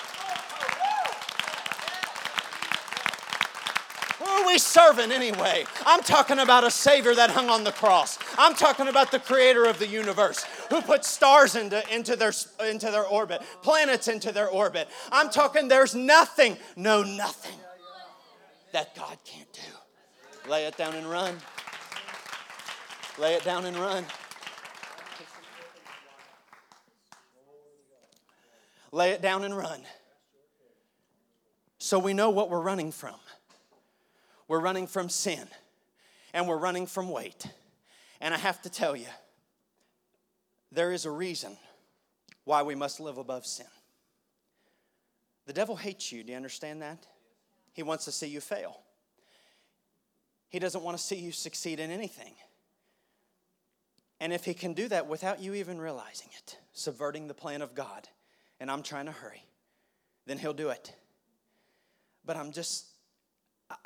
we 4.49 4.59
serving 4.59 5.13
anyway? 5.13 5.65
I'm 5.85 6.01
talking 6.03 6.39
about 6.39 6.65
a 6.65 6.71
Savior 6.71 7.15
that 7.15 7.31
hung 7.31 7.51
on 7.51 7.65
the 7.65 7.73
cross. 7.73 8.19
I'm 8.39 8.55
talking 8.55 8.89
about 8.89 9.11
the 9.11 9.21
creator 9.21 9.67
of 9.67 9.79
the 9.79 9.87
universe 9.87 10.47
who 10.71 10.83
put 10.83 11.05
stars 11.05 11.57
into, 11.57 11.83
into, 11.95 12.17
their, 12.17 12.33
into 12.69 12.91
their 12.91 13.07
orbit, 13.07 13.43
planets 13.63 14.09
into 14.09 14.33
their 14.33 14.49
orbit. 14.49 14.89
I'm 15.11 15.31
talking 15.31 15.69
there's 15.69 15.95
nothing, 15.95 16.57
no, 16.77 17.03
nothing 17.03 17.59
that 18.73 18.95
God 18.95 19.17
can't 19.25 19.53
do. 19.53 20.51
Lay 20.51 20.65
it 20.65 20.77
down 20.77 20.95
and 20.95 21.09
run. 21.09 21.37
Lay 23.19 23.35
it 23.35 23.45
down 23.45 23.67
and 23.67 23.77
run. 23.77 24.05
Lay 28.93 29.11
it 29.11 29.21
down 29.21 29.45
and 29.45 29.57
run. 29.57 29.81
So 31.79 31.99
we 31.99 32.15
know 32.15 32.31
what 32.31 32.51
we're 32.51 32.61
running 32.61 32.93
from. 32.93 33.15
We're 34.47 34.61
running 34.61 34.87
from 34.87 35.09
sin 35.09 35.47
and 36.33 36.49
we're 36.49 36.59
running 36.59 36.87
from 36.87 37.11
weight. 37.11 37.47
And 38.21 38.33
I 38.33 38.39
have 38.39 38.63
to 38.63 38.71
tell 38.71 38.97
you, 38.97 39.07
there 40.73 40.93
is 40.93 41.05
a 41.05 41.11
reason 41.11 41.57
why 42.45 42.63
we 42.63 42.75
must 42.75 43.01
live 43.01 43.19
above 43.19 43.47
sin. 43.47 43.67
The 45.47 45.53
devil 45.53 45.77
hates 45.77 46.13
you. 46.13 46.23
Do 46.23 46.33
you 46.33 46.37
understand 46.37 46.83
that? 46.83 47.07
He 47.73 47.83
wants 47.83 48.05
to 48.05 48.13
see 48.13 48.27
you 48.27 48.41
fail. 48.41 48.81
He 50.49 50.59
doesn't 50.59 50.83
want 50.83 50.97
to 50.97 51.03
see 51.03 51.17
you 51.17 51.33
succeed 51.33 51.81
in 51.81 51.91
anything. 51.91 52.35
And 54.21 54.33
if 54.33 54.45
he 54.45 54.55
can 54.55 54.75
do 54.75 54.89
that 54.89 55.07
without 55.07 55.41
you 55.41 55.55
even 55.55 55.81
realizing 55.81 56.29
it, 56.37 56.59
subverting 56.73 57.29
the 57.29 57.35
plan 57.35 57.63
of 57.63 57.75
God, 57.75 58.09
and 58.59 58.71
I'm 58.71 58.83
trying 58.83 59.07
to 59.07 59.13
hurry, 59.13 59.45
then 60.27 60.39
he'll 60.39 60.53
do 60.53 60.71
it. 60.71 60.95
But 62.25 62.37
I'm 62.37 62.53
just 62.53 62.87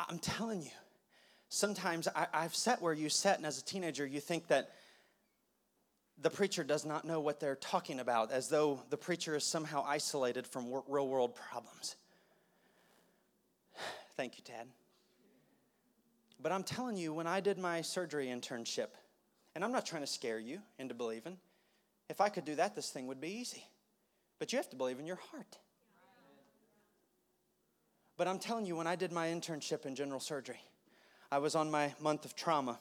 I'm 0.08 0.18
telling 0.18 0.62
you, 0.62 0.70
sometimes 1.48 2.08
I, 2.14 2.26
have 2.32 2.54
sat 2.54 2.80
where 2.80 2.92
you 2.92 3.08
sat, 3.08 3.38
and 3.38 3.46
as 3.46 3.58
a 3.58 3.64
teenager, 3.64 4.06
you 4.06 4.20
think 4.20 4.46
that 4.48 4.70
the 6.22 6.30
preacher 6.30 6.62
does 6.62 6.86
not 6.86 7.04
know 7.04 7.18
what 7.20 7.40
they're 7.40 7.56
talking 7.56 7.98
about, 7.98 8.30
as 8.30 8.48
though 8.48 8.80
the 8.90 8.96
preacher 8.96 9.34
is 9.34 9.44
somehow 9.44 9.84
isolated 9.86 10.46
from 10.46 10.72
real 10.88 11.08
world 11.08 11.34
problems. 11.34 11.96
Thank 14.16 14.38
you, 14.38 14.44
Tad. 14.44 14.68
But 16.40 16.52
I'm 16.52 16.62
telling 16.62 16.96
you, 16.96 17.12
when 17.12 17.26
I 17.26 17.40
did 17.40 17.58
my 17.58 17.82
surgery 17.82 18.26
internship, 18.26 18.88
and 19.54 19.64
I'm 19.64 19.72
not 19.72 19.84
trying 19.84 20.02
to 20.02 20.08
scare 20.08 20.38
you 20.38 20.60
into 20.78 20.94
believing, 20.94 21.38
if 22.08 22.20
I 22.20 22.28
could 22.28 22.44
do 22.44 22.54
that, 22.56 22.74
this 22.74 22.90
thing 22.90 23.06
would 23.08 23.20
be 23.20 23.28
easy. 23.28 23.64
But 24.38 24.52
you 24.52 24.58
have 24.58 24.70
to 24.70 24.76
believe 24.76 24.98
in 24.98 25.06
your 25.06 25.20
heart. 25.30 25.58
But 28.16 28.28
I'm 28.28 28.38
telling 28.38 28.66
you, 28.66 28.76
when 28.76 28.86
I 28.86 28.96
did 28.96 29.10
my 29.10 29.28
internship 29.28 29.86
in 29.86 29.94
general 29.94 30.20
surgery, 30.20 30.60
I 31.30 31.38
was 31.38 31.54
on 31.54 31.70
my 31.70 31.94
month 32.00 32.24
of 32.24 32.36
trauma. 32.36 32.78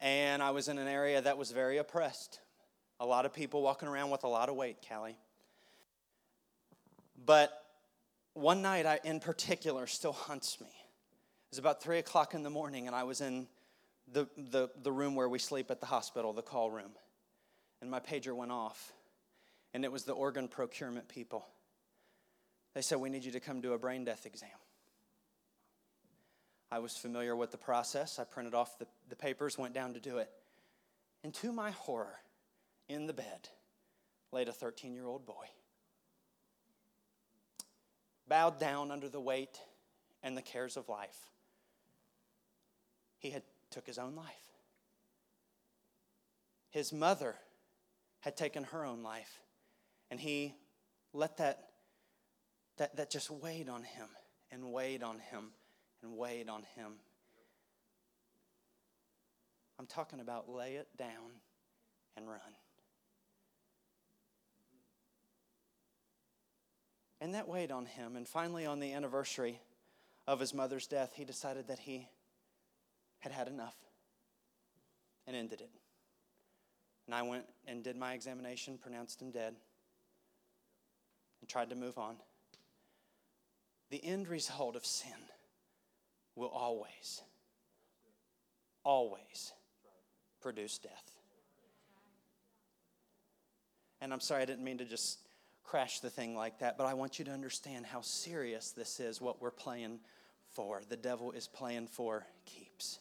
And 0.00 0.42
I 0.42 0.50
was 0.50 0.68
in 0.68 0.78
an 0.78 0.88
area 0.88 1.20
that 1.20 1.36
was 1.36 1.50
very 1.50 1.78
oppressed. 1.78 2.40
A 2.98 3.06
lot 3.06 3.26
of 3.26 3.32
people 3.32 3.62
walking 3.62 3.88
around 3.88 4.10
with 4.10 4.24
a 4.24 4.28
lot 4.28 4.48
of 4.48 4.56
weight, 4.56 4.78
Callie. 4.88 5.18
But 7.24 7.52
one 8.34 8.62
night, 8.62 8.86
I, 8.86 9.00
in 9.04 9.20
particular, 9.20 9.86
still 9.86 10.12
haunts 10.12 10.60
me. 10.60 10.68
It 10.68 11.50
was 11.50 11.58
about 11.58 11.82
3 11.82 11.98
o'clock 11.98 12.34
in 12.34 12.42
the 12.42 12.50
morning, 12.50 12.86
and 12.86 12.96
I 12.96 13.02
was 13.02 13.20
in 13.20 13.46
the, 14.10 14.26
the, 14.36 14.70
the 14.82 14.92
room 14.92 15.14
where 15.14 15.28
we 15.28 15.38
sleep 15.38 15.70
at 15.70 15.80
the 15.80 15.86
hospital, 15.86 16.32
the 16.32 16.42
call 16.42 16.70
room. 16.70 16.92
And 17.80 17.90
my 17.90 18.00
pager 18.00 18.34
went 18.34 18.52
off, 18.52 18.92
and 19.74 19.84
it 19.84 19.92
was 19.92 20.04
the 20.04 20.12
organ 20.12 20.48
procurement 20.48 21.08
people. 21.08 21.46
They 22.74 22.82
said, 22.82 22.98
We 22.98 23.10
need 23.10 23.24
you 23.24 23.32
to 23.32 23.40
come 23.40 23.60
do 23.60 23.72
a 23.72 23.78
brain 23.78 24.04
death 24.04 24.26
exam. 24.26 24.48
I 26.70 26.78
was 26.78 26.96
familiar 26.96 27.34
with 27.34 27.50
the 27.50 27.58
process. 27.58 28.18
I 28.18 28.24
printed 28.24 28.54
off 28.54 28.78
the, 28.78 28.86
the 29.08 29.16
papers, 29.16 29.58
went 29.58 29.74
down 29.74 29.94
to 29.94 30.00
do 30.00 30.18
it. 30.18 30.30
And 31.24 31.34
to 31.34 31.52
my 31.52 31.70
horror, 31.70 32.20
in 32.88 33.06
the 33.06 33.12
bed 33.12 33.48
laid 34.32 34.48
a 34.48 34.52
13 34.52 34.94
year 34.94 35.06
old 35.06 35.26
boy, 35.26 35.46
bowed 38.28 38.58
down 38.58 38.90
under 38.90 39.08
the 39.08 39.20
weight 39.20 39.60
and 40.22 40.36
the 40.36 40.42
cares 40.42 40.76
of 40.76 40.88
life. 40.88 41.30
He 43.18 43.30
had 43.30 43.42
took 43.70 43.86
his 43.86 43.98
own 43.98 44.14
life. 44.14 44.26
His 46.70 46.92
mother 46.92 47.34
had 48.20 48.36
taken 48.36 48.64
her 48.64 48.84
own 48.84 49.02
life, 49.02 49.40
and 50.10 50.20
he 50.20 50.54
let 51.12 51.36
that 51.38 51.70
that, 52.76 52.96
that 52.96 53.10
just 53.10 53.30
weighed 53.30 53.68
on 53.68 53.82
him 53.82 54.08
and 54.50 54.72
weighed 54.72 55.02
on 55.02 55.18
him 55.18 55.50
and 56.02 56.16
weighed 56.16 56.48
on 56.48 56.62
him. 56.76 56.92
I'm 59.78 59.86
talking 59.86 60.20
about 60.20 60.48
lay 60.48 60.74
it 60.74 60.88
down 60.96 61.40
and 62.16 62.28
run. 62.28 62.40
And 67.20 67.34
that 67.34 67.48
weighed 67.48 67.70
on 67.70 67.86
him. 67.86 68.16
And 68.16 68.26
finally, 68.26 68.66
on 68.66 68.80
the 68.80 68.92
anniversary 68.92 69.60
of 70.26 70.40
his 70.40 70.54
mother's 70.54 70.86
death, 70.86 71.12
he 71.14 71.24
decided 71.24 71.68
that 71.68 71.80
he 71.80 72.08
had 73.20 73.32
had 73.32 73.48
enough 73.48 73.76
and 75.26 75.36
ended 75.36 75.60
it. 75.60 75.70
And 77.06 77.14
I 77.14 77.22
went 77.22 77.44
and 77.66 77.82
did 77.82 77.96
my 77.96 78.14
examination, 78.14 78.78
pronounced 78.78 79.20
him 79.20 79.30
dead, 79.30 79.54
and 81.40 81.48
tried 81.48 81.70
to 81.70 81.76
move 81.76 81.98
on. 81.98 82.16
The 83.90 84.04
end 84.04 84.28
result 84.28 84.76
of 84.76 84.86
sin 84.86 85.12
will 86.36 86.48
always, 86.48 87.22
always 88.84 89.52
produce 90.40 90.78
death. 90.78 91.10
And 94.00 94.12
I'm 94.12 94.20
sorry, 94.20 94.42
I 94.42 94.46
didn't 94.46 94.64
mean 94.64 94.78
to 94.78 94.84
just 94.84 95.18
crash 95.62 96.00
the 96.00 96.10
thing 96.10 96.34
like 96.34 96.58
that, 96.60 96.78
but 96.78 96.86
I 96.86 96.94
want 96.94 97.18
you 97.18 97.24
to 97.26 97.30
understand 97.30 97.86
how 97.86 98.00
serious 98.00 98.72
this 98.72 98.98
is, 98.98 99.20
what 99.20 99.40
we're 99.40 99.50
playing 99.50 100.00
for. 100.52 100.82
The 100.88 100.96
devil 100.96 101.32
is 101.32 101.46
playing 101.46 101.86
for 101.86 102.26
keeps. 102.46 102.98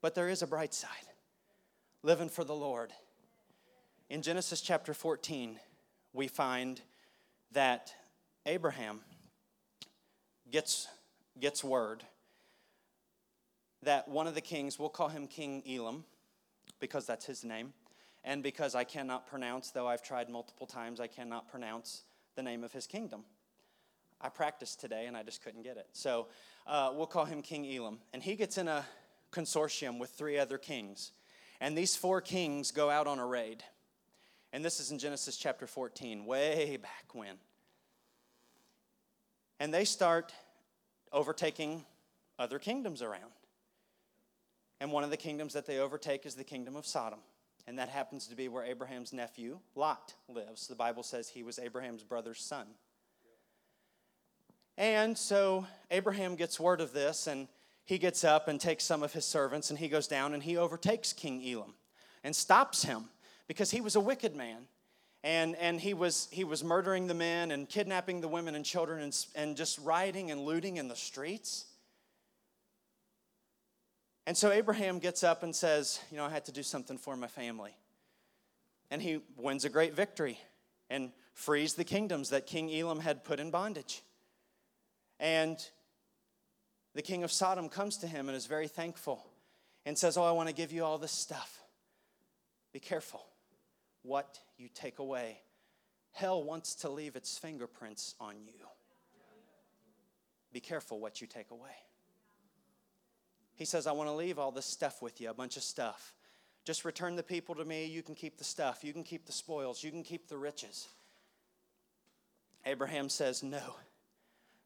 But 0.00 0.14
there 0.14 0.28
is 0.28 0.42
a 0.42 0.46
bright 0.46 0.74
side 0.74 0.90
living 2.02 2.28
for 2.28 2.44
the 2.44 2.54
Lord. 2.54 2.92
In 4.08 4.22
Genesis 4.22 4.60
chapter 4.60 4.94
14, 4.94 5.58
we 6.12 6.28
find 6.28 6.80
that 7.52 7.92
Abraham 8.46 9.00
gets, 10.50 10.86
gets 11.40 11.62
word 11.62 12.04
that 13.82 14.08
one 14.08 14.26
of 14.26 14.34
the 14.34 14.40
kings, 14.40 14.78
we'll 14.78 14.88
call 14.88 15.08
him 15.08 15.26
King 15.26 15.62
Elam 15.68 16.04
because 16.80 17.06
that's 17.06 17.26
his 17.26 17.44
name, 17.44 17.72
and 18.24 18.42
because 18.42 18.74
I 18.74 18.84
cannot 18.84 19.26
pronounce, 19.26 19.70
though 19.70 19.86
I've 19.86 20.02
tried 20.02 20.28
multiple 20.28 20.66
times, 20.66 21.00
I 21.00 21.06
cannot 21.06 21.48
pronounce 21.48 22.02
the 22.34 22.42
name 22.42 22.64
of 22.64 22.72
his 22.72 22.86
kingdom. 22.86 23.24
I 24.20 24.28
practiced 24.28 24.80
today 24.80 25.06
and 25.06 25.16
I 25.16 25.22
just 25.22 25.42
couldn't 25.42 25.62
get 25.62 25.76
it. 25.76 25.86
So 25.92 26.26
uh, 26.66 26.92
we'll 26.94 27.06
call 27.06 27.24
him 27.24 27.40
King 27.40 27.66
Elam. 27.72 27.98
And 28.12 28.22
he 28.22 28.34
gets 28.34 28.58
in 28.58 28.66
a 28.66 28.84
consortium 29.32 29.98
with 29.98 30.10
three 30.10 30.38
other 30.38 30.58
kings. 30.58 31.12
And 31.60 31.76
these 31.76 31.94
four 31.94 32.20
kings 32.20 32.70
go 32.70 32.90
out 32.90 33.06
on 33.06 33.18
a 33.18 33.26
raid. 33.26 33.62
And 34.52 34.64
this 34.64 34.80
is 34.80 34.90
in 34.90 34.98
Genesis 34.98 35.36
chapter 35.36 35.66
14, 35.66 36.24
way 36.24 36.78
back 36.82 37.06
when. 37.12 37.36
And 39.60 39.72
they 39.72 39.84
start 39.84 40.32
overtaking 41.12 41.84
other 42.38 42.58
kingdoms 42.58 43.02
around. 43.02 43.32
And 44.80 44.92
one 44.92 45.04
of 45.04 45.10
the 45.10 45.16
kingdoms 45.16 45.54
that 45.54 45.66
they 45.66 45.78
overtake 45.78 46.24
is 46.24 46.34
the 46.34 46.44
kingdom 46.44 46.76
of 46.76 46.86
Sodom 46.86 47.20
and 47.68 47.78
that 47.78 47.90
happens 47.90 48.26
to 48.28 48.34
be 48.34 48.48
where 48.48 48.64
Abraham's 48.64 49.12
nephew, 49.12 49.58
Lot, 49.74 50.14
lives. 50.26 50.68
The 50.68 50.74
Bible 50.74 51.02
says 51.02 51.28
he 51.28 51.42
was 51.42 51.58
Abraham's 51.58 52.02
brother's 52.02 52.40
son. 52.40 52.66
And 54.78 55.18
so 55.18 55.66
Abraham 55.90 56.34
gets 56.34 56.58
word 56.58 56.80
of 56.80 56.94
this, 56.94 57.26
and 57.26 57.46
he 57.84 57.98
gets 57.98 58.24
up 58.24 58.48
and 58.48 58.58
takes 58.58 58.84
some 58.84 59.02
of 59.02 59.12
his 59.12 59.26
servants, 59.26 59.68
and 59.68 59.78
he 59.78 59.88
goes 59.88 60.08
down 60.08 60.32
and 60.32 60.42
he 60.42 60.56
overtakes 60.56 61.12
King 61.12 61.46
Elam 61.46 61.74
and 62.24 62.34
stops 62.34 62.84
him 62.84 63.10
because 63.46 63.70
he 63.70 63.82
was 63.82 63.96
a 63.96 64.00
wicked 64.00 64.34
man. 64.34 64.62
And, 65.24 65.56
and 65.56 65.80
he, 65.80 65.94
was, 65.94 66.28
he 66.30 66.44
was 66.44 66.62
murdering 66.62 67.06
the 67.08 67.14
men 67.14 67.50
and 67.50 67.68
kidnapping 67.68 68.20
the 68.20 68.28
women 68.28 68.54
and 68.54 68.64
children 68.64 69.02
and, 69.02 69.26
and 69.34 69.56
just 69.56 69.78
rioting 69.80 70.30
and 70.30 70.42
looting 70.42 70.76
in 70.76 70.88
the 70.88 70.96
streets. 70.96 71.64
And 74.26 74.36
so 74.36 74.52
Abraham 74.52 74.98
gets 74.98 75.24
up 75.24 75.42
and 75.42 75.54
says, 75.54 76.00
You 76.10 76.18
know, 76.18 76.24
I 76.24 76.30
had 76.30 76.44
to 76.44 76.52
do 76.52 76.62
something 76.62 76.98
for 76.98 77.16
my 77.16 77.26
family. 77.26 77.74
And 78.90 79.02
he 79.02 79.20
wins 79.36 79.64
a 79.64 79.68
great 79.68 79.94
victory 79.94 80.38
and 80.88 81.10
frees 81.34 81.74
the 81.74 81.84
kingdoms 81.84 82.30
that 82.30 82.46
King 82.46 82.72
Elam 82.72 83.00
had 83.00 83.24
put 83.24 83.40
in 83.40 83.50
bondage. 83.50 84.02
And 85.18 85.58
the 86.94 87.02
king 87.02 87.24
of 87.24 87.32
Sodom 87.32 87.68
comes 87.68 87.98
to 87.98 88.06
him 88.06 88.28
and 88.28 88.36
is 88.36 88.46
very 88.46 88.68
thankful 88.68 89.26
and 89.84 89.98
says, 89.98 90.16
Oh, 90.16 90.22
I 90.22 90.30
want 90.30 90.48
to 90.48 90.54
give 90.54 90.72
you 90.72 90.84
all 90.84 90.98
this 90.98 91.12
stuff. 91.12 91.60
Be 92.72 92.78
careful 92.78 93.24
what 94.02 94.38
you 94.56 94.68
take 94.72 94.98
away. 94.98 95.40
Hell 96.12 96.42
wants 96.42 96.74
to 96.76 96.88
leave 96.88 97.16
its 97.16 97.38
fingerprints 97.38 98.14
on 98.20 98.36
you. 98.46 98.66
Be 100.52 100.60
careful 100.60 100.98
what 100.98 101.20
you 101.20 101.26
take 101.26 101.50
away. 101.50 101.76
He 103.54 103.64
says, 103.64 103.86
I 103.86 103.92
want 103.92 104.08
to 104.08 104.14
leave 104.14 104.38
all 104.38 104.52
this 104.52 104.66
stuff 104.66 105.02
with 105.02 105.20
you, 105.20 105.30
a 105.30 105.34
bunch 105.34 105.56
of 105.56 105.62
stuff. 105.62 106.14
Just 106.64 106.84
return 106.84 107.16
the 107.16 107.22
people 107.22 107.54
to 107.56 107.64
me. 107.64 107.86
You 107.86 108.02
can 108.02 108.14
keep 108.14 108.38
the 108.38 108.44
stuff. 108.44 108.84
You 108.84 108.92
can 108.92 109.02
keep 109.02 109.26
the 109.26 109.32
spoils. 109.32 109.82
You 109.82 109.90
can 109.90 110.02
keep 110.02 110.28
the 110.28 110.36
riches. 110.36 110.88
Abraham 112.66 113.08
says, 113.08 113.42
No, 113.42 113.76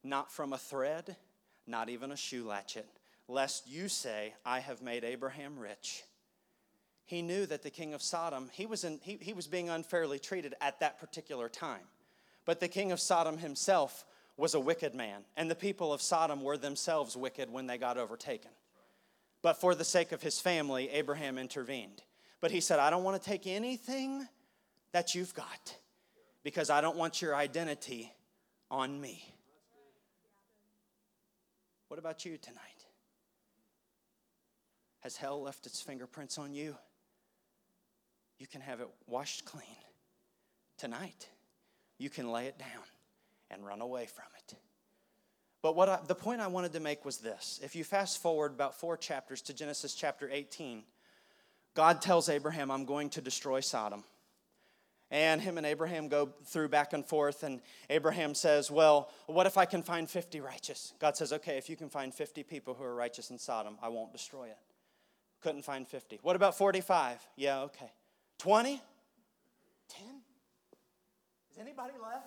not 0.02 0.32
from 0.32 0.52
a 0.52 0.58
thread, 0.58 1.16
not 1.66 1.88
even 1.88 2.10
a 2.10 2.16
shoe 2.16 2.44
latchet, 2.44 2.88
lest 3.28 3.68
you 3.68 3.88
say, 3.88 4.34
I 4.44 4.60
have 4.60 4.82
made 4.82 5.04
Abraham 5.04 5.58
rich. 5.58 6.02
He 7.12 7.20
knew 7.20 7.44
that 7.44 7.62
the 7.62 7.68
king 7.68 7.92
of 7.92 8.00
Sodom, 8.00 8.48
he 8.54 8.64
was, 8.64 8.84
in, 8.84 8.98
he, 9.02 9.18
he 9.20 9.34
was 9.34 9.46
being 9.46 9.68
unfairly 9.68 10.18
treated 10.18 10.54
at 10.62 10.80
that 10.80 10.98
particular 10.98 11.46
time. 11.50 11.82
But 12.46 12.58
the 12.58 12.68
king 12.68 12.90
of 12.90 13.00
Sodom 13.00 13.36
himself 13.36 14.06
was 14.38 14.54
a 14.54 14.60
wicked 14.60 14.94
man, 14.94 15.20
and 15.36 15.50
the 15.50 15.54
people 15.54 15.92
of 15.92 16.00
Sodom 16.00 16.42
were 16.42 16.56
themselves 16.56 17.14
wicked 17.14 17.52
when 17.52 17.66
they 17.66 17.76
got 17.76 17.98
overtaken. 17.98 18.50
But 19.42 19.60
for 19.60 19.74
the 19.74 19.84
sake 19.84 20.12
of 20.12 20.22
his 20.22 20.40
family, 20.40 20.88
Abraham 20.88 21.36
intervened. 21.36 22.00
But 22.40 22.50
he 22.50 22.60
said, 22.60 22.78
I 22.78 22.88
don't 22.88 23.04
want 23.04 23.22
to 23.22 23.28
take 23.28 23.46
anything 23.46 24.26
that 24.92 25.14
you've 25.14 25.34
got 25.34 25.76
because 26.42 26.70
I 26.70 26.80
don't 26.80 26.96
want 26.96 27.20
your 27.20 27.36
identity 27.36 28.10
on 28.70 28.98
me. 28.98 29.22
What 31.88 31.98
about 31.98 32.24
you 32.24 32.38
tonight? 32.38 32.86
Has 35.00 35.18
hell 35.18 35.42
left 35.42 35.66
its 35.66 35.82
fingerprints 35.82 36.38
on 36.38 36.54
you? 36.54 36.74
You 38.38 38.46
can 38.46 38.60
have 38.60 38.80
it 38.80 38.88
washed 39.06 39.44
clean. 39.44 39.64
Tonight, 40.78 41.28
you 41.98 42.10
can 42.10 42.32
lay 42.32 42.46
it 42.46 42.58
down 42.58 42.84
and 43.50 43.64
run 43.64 43.80
away 43.80 44.06
from 44.06 44.24
it. 44.38 44.54
But 45.62 45.76
what 45.76 45.88
I, 45.88 46.00
the 46.06 46.14
point 46.14 46.40
I 46.40 46.48
wanted 46.48 46.72
to 46.72 46.80
make 46.80 47.04
was 47.04 47.18
this. 47.18 47.60
If 47.62 47.76
you 47.76 47.84
fast 47.84 48.20
forward 48.20 48.52
about 48.52 48.74
four 48.74 48.96
chapters 48.96 49.40
to 49.42 49.54
Genesis 49.54 49.94
chapter 49.94 50.28
18, 50.30 50.82
God 51.74 52.02
tells 52.02 52.28
Abraham, 52.28 52.70
I'm 52.70 52.84
going 52.84 53.10
to 53.10 53.20
destroy 53.20 53.60
Sodom. 53.60 54.02
And 55.10 55.40
him 55.40 55.58
and 55.58 55.66
Abraham 55.66 56.08
go 56.08 56.30
through 56.46 56.68
back 56.68 56.94
and 56.94 57.04
forth, 57.04 57.42
and 57.42 57.60
Abraham 57.90 58.34
says, 58.34 58.70
Well, 58.70 59.10
what 59.26 59.46
if 59.46 59.58
I 59.58 59.66
can 59.66 59.82
find 59.82 60.08
50 60.08 60.40
righteous? 60.40 60.94
God 60.98 61.18
says, 61.18 61.34
Okay, 61.34 61.58
if 61.58 61.68
you 61.68 61.76
can 61.76 61.90
find 61.90 62.14
50 62.14 62.42
people 62.44 62.72
who 62.74 62.82
are 62.82 62.94
righteous 62.94 63.30
in 63.30 63.38
Sodom, 63.38 63.76
I 63.82 63.88
won't 63.88 64.10
destroy 64.10 64.44
it. 64.44 64.56
Couldn't 65.42 65.66
find 65.66 65.86
50. 65.86 66.18
What 66.22 66.34
about 66.34 66.56
45? 66.56 67.18
Yeah, 67.36 67.60
okay. 67.60 67.90
20? 68.42 68.82
10? 69.88 70.04
Is 71.52 71.58
anybody 71.60 71.92
left? 72.02 72.26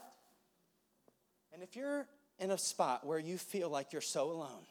And 1.54 1.62
if 1.62 1.76
you're 1.76 2.08
in 2.40 2.52
a 2.52 2.58
spot 2.58 3.06
where 3.06 3.20
you 3.20 3.38
feel 3.38 3.70
like 3.70 3.92
you're 3.92 4.02
so 4.02 4.32
alone, 4.32 4.66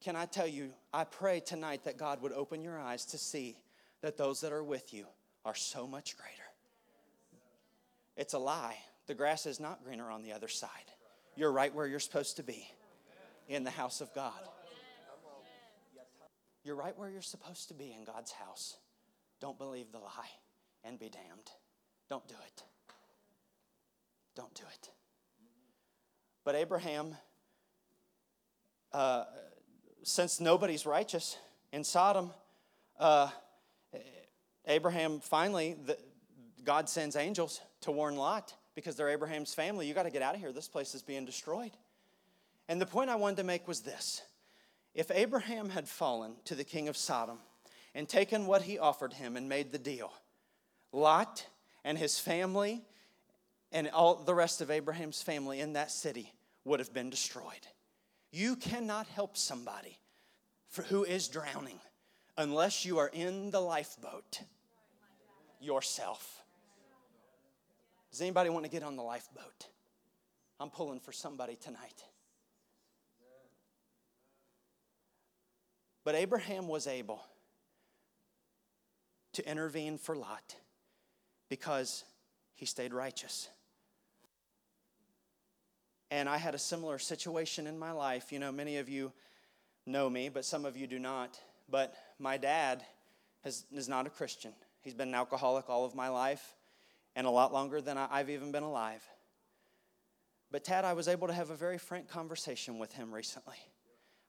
can 0.00 0.16
I 0.16 0.24
tell 0.24 0.46
you, 0.46 0.70
I 0.90 1.04
pray 1.04 1.40
tonight 1.40 1.84
that 1.84 1.98
God 1.98 2.22
would 2.22 2.32
open 2.32 2.62
your 2.62 2.80
eyes 2.80 3.04
to 3.06 3.18
see 3.18 3.58
that 4.00 4.16
those 4.16 4.40
that 4.40 4.50
are 4.50 4.64
with 4.64 4.94
you 4.94 5.04
are 5.44 5.54
so 5.54 5.86
much 5.86 6.16
greater. 6.16 6.32
It's 8.16 8.32
a 8.32 8.38
lie. 8.38 8.78
The 9.06 9.12
grass 9.14 9.44
is 9.44 9.60
not 9.60 9.84
greener 9.84 10.10
on 10.10 10.22
the 10.22 10.32
other 10.32 10.48
side. 10.48 10.70
You're 11.36 11.52
right 11.52 11.74
where 11.74 11.86
you're 11.86 12.00
supposed 12.00 12.36
to 12.36 12.42
be 12.42 12.66
in 13.48 13.64
the 13.64 13.70
house 13.70 14.00
of 14.00 14.14
God. 14.14 14.40
You're 16.64 16.76
right 16.76 16.96
where 16.96 17.10
you're 17.10 17.20
supposed 17.20 17.68
to 17.68 17.74
be 17.74 17.92
in 17.92 18.04
God's 18.04 18.32
house. 18.32 18.78
Don't 19.40 19.58
believe 19.58 19.92
the 19.92 19.98
lie 19.98 20.30
and 20.84 20.98
be 20.98 21.08
damned. 21.08 21.50
Don't 22.08 22.26
do 22.26 22.34
it. 22.46 22.62
Don't 24.34 24.54
do 24.54 24.64
it. 24.72 24.90
But 26.44 26.54
Abraham, 26.54 27.16
uh, 28.92 29.24
since 30.02 30.40
nobody's 30.40 30.86
righteous 30.86 31.36
in 31.72 31.84
Sodom, 31.84 32.30
uh, 32.98 33.28
Abraham 34.66 35.20
finally, 35.20 35.76
the, 35.84 35.98
God 36.64 36.88
sends 36.88 37.16
angels 37.16 37.60
to 37.82 37.90
warn 37.90 38.16
Lot 38.16 38.54
because 38.74 38.96
they're 38.96 39.08
Abraham's 39.08 39.54
family. 39.54 39.86
You 39.86 39.94
got 39.94 40.04
to 40.04 40.10
get 40.10 40.22
out 40.22 40.34
of 40.34 40.40
here. 40.40 40.52
This 40.52 40.68
place 40.68 40.94
is 40.94 41.02
being 41.02 41.24
destroyed. 41.24 41.72
And 42.68 42.80
the 42.80 42.86
point 42.86 43.10
I 43.10 43.16
wanted 43.16 43.38
to 43.38 43.44
make 43.44 43.66
was 43.66 43.80
this 43.80 44.22
if 44.94 45.10
Abraham 45.10 45.68
had 45.68 45.88
fallen 45.88 46.34
to 46.44 46.54
the 46.54 46.64
king 46.64 46.88
of 46.88 46.96
Sodom 46.96 47.38
and 47.94 48.08
taken 48.08 48.46
what 48.46 48.62
he 48.62 48.78
offered 48.78 49.12
him 49.12 49.36
and 49.36 49.48
made 49.48 49.72
the 49.72 49.78
deal, 49.78 50.12
Lot 50.92 51.46
and 51.84 51.98
his 51.98 52.18
family 52.18 52.82
and 53.72 53.88
all 53.90 54.14
the 54.14 54.34
rest 54.34 54.60
of 54.60 54.70
Abraham's 54.70 55.22
family 55.22 55.60
in 55.60 55.74
that 55.74 55.90
city 55.90 56.32
would 56.64 56.80
have 56.80 56.92
been 56.92 57.10
destroyed. 57.10 57.66
You 58.30 58.56
cannot 58.56 59.06
help 59.08 59.36
somebody 59.36 59.98
for 60.68 60.82
who 60.82 61.04
is 61.04 61.28
drowning 61.28 61.80
unless 62.36 62.84
you 62.84 62.98
are 62.98 63.10
in 63.12 63.50
the 63.50 63.60
lifeboat 63.60 64.42
yourself. 65.60 66.42
Does 68.10 68.20
anybody 68.20 68.50
want 68.50 68.64
to 68.64 68.70
get 68.70 68.82
on 68.82 68.96
the 68.96 69.02
lifeboat? 69.02 69.66
I'm 70.60 70.70
pulling 70.70 71.00
for 71.00 71.12
somebody 71.12 71.56
tonight. 71.56 72.04
But 76.04 76.14
Abraham 76.14 76.68
was 76.68 76.86
able 76.86 77.22
to 79.38 79.48
intervene 79.48 79.98
for 79.98 80.16
Lot 80.16 80.56
because 81.48 82.02
he 82.56 82.66
stayed 82.66 82.92
righteous. 82.92 83.48
And 86.10 86.28
I 86.28 86.38
had 86.38 86.56
a 86.56 86.58
similar 86.58 86.98
situation 86.98 87.68
in 87.68 87.78
my 87.78 87.92
life. 87.92 88.32
You 88.32 88.40
know, 88.40 88.50
many 88.50 88.78
of 88.78 88.88
you 88.88 89.12
know 89.86 90.10
me, 90.10 90.28
but 90.28 90.44
some 90.44 90.64
of 90.64 90.76
you 90.76 90.88
do 90.88 90.98
not. 90.98 91.38
But 91.70 91.94
my 92.18 92.36
dad 92.36 92.82
has, 93.44 93.64
is 93.72 93.88
not 93.88 94.08
a 94.08 94.10
Christian. 94.10 94.52
He's 94.80 94.94
been 94.94 95.08
an 95.08 95.14
alcoholic 95.14 95.70
all 95.70 95.84
of 95.84 95.94
my 95.94 96.08
life 96.08 96.56
and 97.14 97.24
a 97.24 97.30
lot 97.30 97.52
longer 97.52 97.80
than 97.80 97.96
I've 97.96 98.30
even 98.30 98.50
been 98.50 98.64
alive. 98.64 99.06
But, 100.50 100.64
Tad, 100.64 100.84
I 100.84 100.94
was 100.94 101.06
able 101.06 101.28
to 101.28 101.32
have 101.32 101.50
a 101.50 101.56
very 101.56 101.78
frank 101.78 102.08
conversation 102.08 102.80
with 102.80 102.92
him 102.92 103.14
recently. 103.14 103.58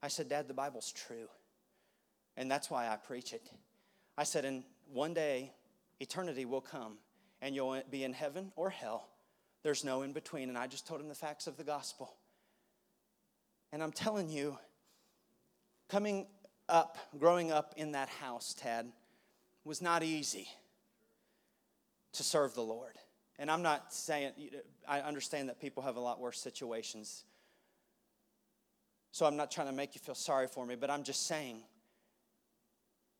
I 0.03 0.07
said, 0.07 0.29
Dad, 0.29 0.47
the 0.47 0.53
Bible's 0.53 0.91
true. 0.91 1.29
And 2.37 2.51
that's 2.51 2.69
why 2.69 2.87
I 2.87 2.95
preach 2.97 3.33
it. 3.33 3.49
I 4.15 4.23
said, 4.23 4.45
and 4.45 4.63
one 4.91 5.13
day, 5.13 5.53
eternity 5.99 6.45
will 6.45 6.61
come, 6.61 6.97
and 7.41 7.55
you'll 7.55 7.81
be 7.89 8.03
in 8.03 8.13
heaven 8.13 8.51
or 8.55 8.69
hell. 8.69 9.09
There's 9.63 9.83
no 9.83 10.01
in 10.01 10.13
between. 10.13 10.49
And 10.49 10.57
I 10.57 10.67
just 10.67 10.87
told 10.87 11.01
him 11.01 11.09
the 11.09 11.15
facts 11.15 11.47
of 11.47 11.57
the 11.57 11.63
gospel. 11.63 12.13
And 13.71 13.83
I'm 13.83 13.91
telling 13.91 14.29
you, 14.29 14.57
coming 15.89 16.27
up, 16.67 16.97
growing 17.17 17.51
up 17.51 17.73
in 17.77 17.91
that 17.91 18.09
house, 18.09 18.53
Tad, 18.57 18.91
was 19.63 19.81
not 19.81 20.03
easy 20.03 20.47
to 22.13 22.23
serve 22.23 22.55
the 22.55 22.61
Lord. 22.61 22.95
And 23.37 23.49
I'm 23.49 23.61
not 23.61 23.93
saying, 23.93 24.31
I 24.87 25.01
understand 25.01 25.49
that 25.49 25.61
people 25.61 25.83
have 25.83 25.95
a 25.95 25.99
lot 25.99 26.19
worse 26.19 26.39
situations. 26.39 27.23
So 29.11 29.25
I'm 29.25 29.37
not 29.37 29.51
trying 29.51 29.67
to 29.67 29.73
make 29.73 29.95
you 29.95 30.01
feel 30.01 30.15
sorry 30.15 30.47
for 30.47 30.65
me, 30.65 30.75
but 30.75 30.89
I'm 30.89 31.03
just 31.03 31.27
saying, 31.27 31.61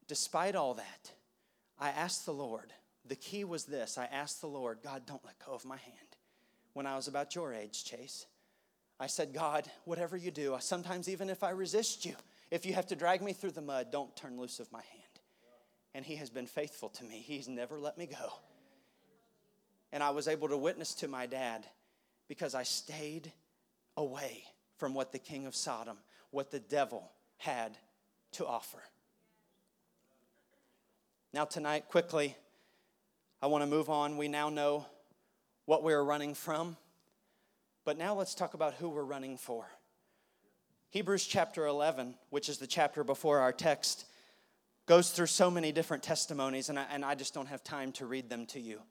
despite 0.07 0.55
all 0.55 0.73
that, 0.75 1.11
I 1.79 1.89
asked 1.89 2.25
the 2.25 2.33
Lord, 2.33 2.73
the 3.05 3.15
key 3.15 3.43
was 3.43 3.65
this 3.65 3.97
I 3.97 4.05
asked 4.05 4.41
the 4.41 4.47
Lord, 4.47 4.79
God, 4.83 5.03
don't 5.05 5.23
let 5.25 5.39
go 5.45 5.53
of 5.53 5.65
my 5.65 5.77
hand. 5.77 5.95
When 6.73 6.85
I 6.85 6.95
was 6.95 7.07
about 7.07 7.35
your 7.35 7.53
age, 7.53 7.83
Chase, 7.83 8.25
I 8.99 9.07
said, 9.07 9.33
God, 9.33 9.69
whatever 9.85 10.17
you 10.17 10.29
do, 10.29 10.55
sometimes 10.59 11.07
even 11.07 11.29
if 11.29 11.43
I 11.43 11.51
resist 11.51 12.05
you, 12.05 12.15
if 12.51 12.65
you 12.65 12.73
have 12.73 12.87
to 12.87 12.95
drag 12.95 13.21
me 13.21 13.33
through 13.33 13.51
the 13.51 13.61
mud, 13.61 13.91
don't 13.91 14.15
turn 14.15 14.37
loose 14.37 14.59
of 14.59 14.71
my 14.71 14.81
hand. 14.81 15.03
And 15.95 16.05
He 16.05 16.15
has 16.17 16.29
been 16.29 16.47
faithful 16.47 16.89
to 16.89 17.03
me, 17.03 17.23
He's 17.25 17.47
never 17.47 17.79
let 17.79 17.97
me 17.97 18.05
go. 18.05 18.33
And 19.91 20.03
I 20.03 20.11
was 20.11 20.27
able 20.27 20.49
to 20.49 20.57
witness 20.57 20.93
to 20.95 21.07
my 21.07 21.25
dad 21.25 21.65
because 22.27 22.53
I 22.53 22.63
stayed 22.63 23.31
away 23.97 24.43
from 24.77 24.93
what 24.93 25.11
the 25.11 25.19
king 25.19 25.47
of 25.47 25.55
Sodom, 25.55 25.97
what 26.31 26.51
the 26.51 26.59
devil 26.59 27.11
had 27.37 27.77
to 28.33 28.45
offer. 28.45 28.81
Now, 31.31 31.45
tonight, 31.45 31.89
quickly, 31.89 32.35
I 33.39 33.45
want 33.45 33.61
to 33.61 33.69
move 33.69 33.87
on. 33.87 34.17
We 34.17 34.27
now 34.27 34.49
know 34.49 34.87
what 35.65 35.83
we're 35.83 36.03
running 36.03 36.33
from, 36.33 36.75
but 37.85 37.99
now 37.99 38.15
let's 38.15 38.33
talk 38.33 38.55
about 38.55 38.73
who 38.73 38.89
we're 38.89 39.03
running 39.03 39.37
for. 39.37 39.67
Hebrews 40.89 41.27
chapter 41.27 41.67
11, 41.67 42.15
which 42.31 42.49
is 42.49 42.57
the 42.57 42.65
chapter 42.65 43.03
before 43.03 43.37
our 43.41 43.51
text, 43.51 44.05
goes 44.87 45.11
through 45.11 45.27
so 45.27 45.51
many 45.51 45.71
different 45.71 46.01
testimonies, 46.01 46.69
and 46.69 46.79
I, 46.79 46.85
and 46.91 47.05
I 47.05 47.13
just 47.13 47.35
don't 47.35 47.45
have 47.45 47.63
time 47.63 47.91
to 47.93 48.07
read 48.07 48.27
them 48.27 48.47
to 48.47 48.59
you. 48.59 48.81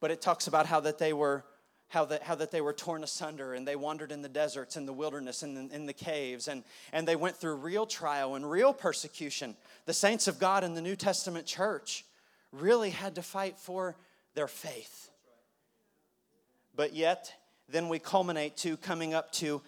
But 0.00 0.12
it 0.12 0.22
talks 0.22 0.46
about 0.46 0.66
how 0.66 0.78
that 0.80 0.98
they 0.98 1.12
were 1.12 1.44
how 1.88 2.04
that, 2.06 2.22
how 2.22 2.34
that 2.34 2.50
they 2.50 2.60
were 2.60 2.72
torn 2.72 3.04
asunder 3.04 3.54
and 3.54 3.66
they 3.66 3.76
wandered 3.76 4.12
in 4.12 4.22
the 4.22 4.28
deserts 4.28 4.76
in 4.76 4.86
the 4.86 4.92
wilderness 4.92 5.42
and 5.42 5.56
in, 5.56 5.70
in, 5.70 5.86
the 5.86 5.92
caves 5.92 6.48
and, 6.48 6.64
and 6.92 7.06
they 7.06 7.16
went 7.16 7.36
through 7.36 7.54
real 7.54 7.86
trial 7.86 8.34
and 8.34 8.50
real 8.50 8.72
persecution 8.72 9.56
the 9.84 9.94
saints 9.94 10.26
of 10.26 10.38
god 10.38 10.64
in 10.64 10.74
the 10.74 10.82
new 10.82 10.96
testament 10.96 11.46
church 11.46 12.04
really 12.52 12.90
had 12.90 13.14
to 13.14 13.22
fight 13.22 13.56
for 13.58 13.96
their 14.34 14.48
faith 14.48 15.10
but 16.74 16.94
yet 16.94 17.32
then 17.68 17.88
we 17.88 17.98
culminate 17.98 18.56
to 18.56 18.76
coming 18.76 19.14
up 19.14 19.32
to 19.32 19.62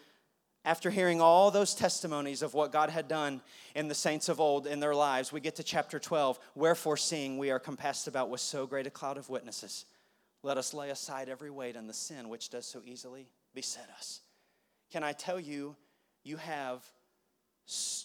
after 0.65 0.91
hearing 0.91 1.21
all 1.21 1.51
those 1.51 1.75
testimonies 1.75 2.43
of 2.43 2.53
what 2.53 2.73
God 2.73 2.91
had 2.91 3.09
done 3.09 3.41
in 3.75 3.89
the 3.89 3.95
saints 3.95 4.29
of 4.29 4.39
old 4.39 4.67
in 4.67 4.81
their 4.81 4.95
lives, 4.95 5.33
we 5.33 5.41
get 5.41 5.57
to 5.57 5.63
chapter 5.63 5.99
12. 5.99 6.39
Wherefore, 6.55 6.99
seeing 6.99 7.39
we 7.39 7.51
are 7.51 7.59
compassed 7.59 8.07
about 8.07 8.29
with 8.29 8.43
so 8.43 8.67
great 8.67 8.87
a 8.87 8.91
cloud 8.91 9.17
of 9.17 9.31
witnesses, 9.31 9.87
let 10.49 10.57
us 10.57 10.73
lay 10.73 10.89
aside 10.89 11.29
every 11.29 11.51
weight 11.51 11.77
and 11.77 11.89
the 11.89 11.95
sin 11.95 12.29
which 12.29 12.49
does 12.49 12.67
so 12.67 12.81
easily 12.85 13.29
beset 13.55 13.89
us. 13.97 14.21
Can 14.91 15.05
I 15.05 15.13
tell 15.13 15.39
you, 15.39 15.77
you 16.25 16.39
have, 16.39 16.83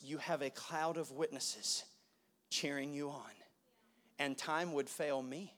you 0.04 0.18
have 0.18 0.42
a 0.42 0.50
cloud 0.50 0.98
of 0.98 1.10
witnesses 1.12 1.86
cheering 2.50 2.94
you 2.94 3.10
on. 3.10 3.32
And 4.20 4.38
time 4.38 4.74
would 4.74 4.90
fail 4.90 5.24
me 5.24 5.54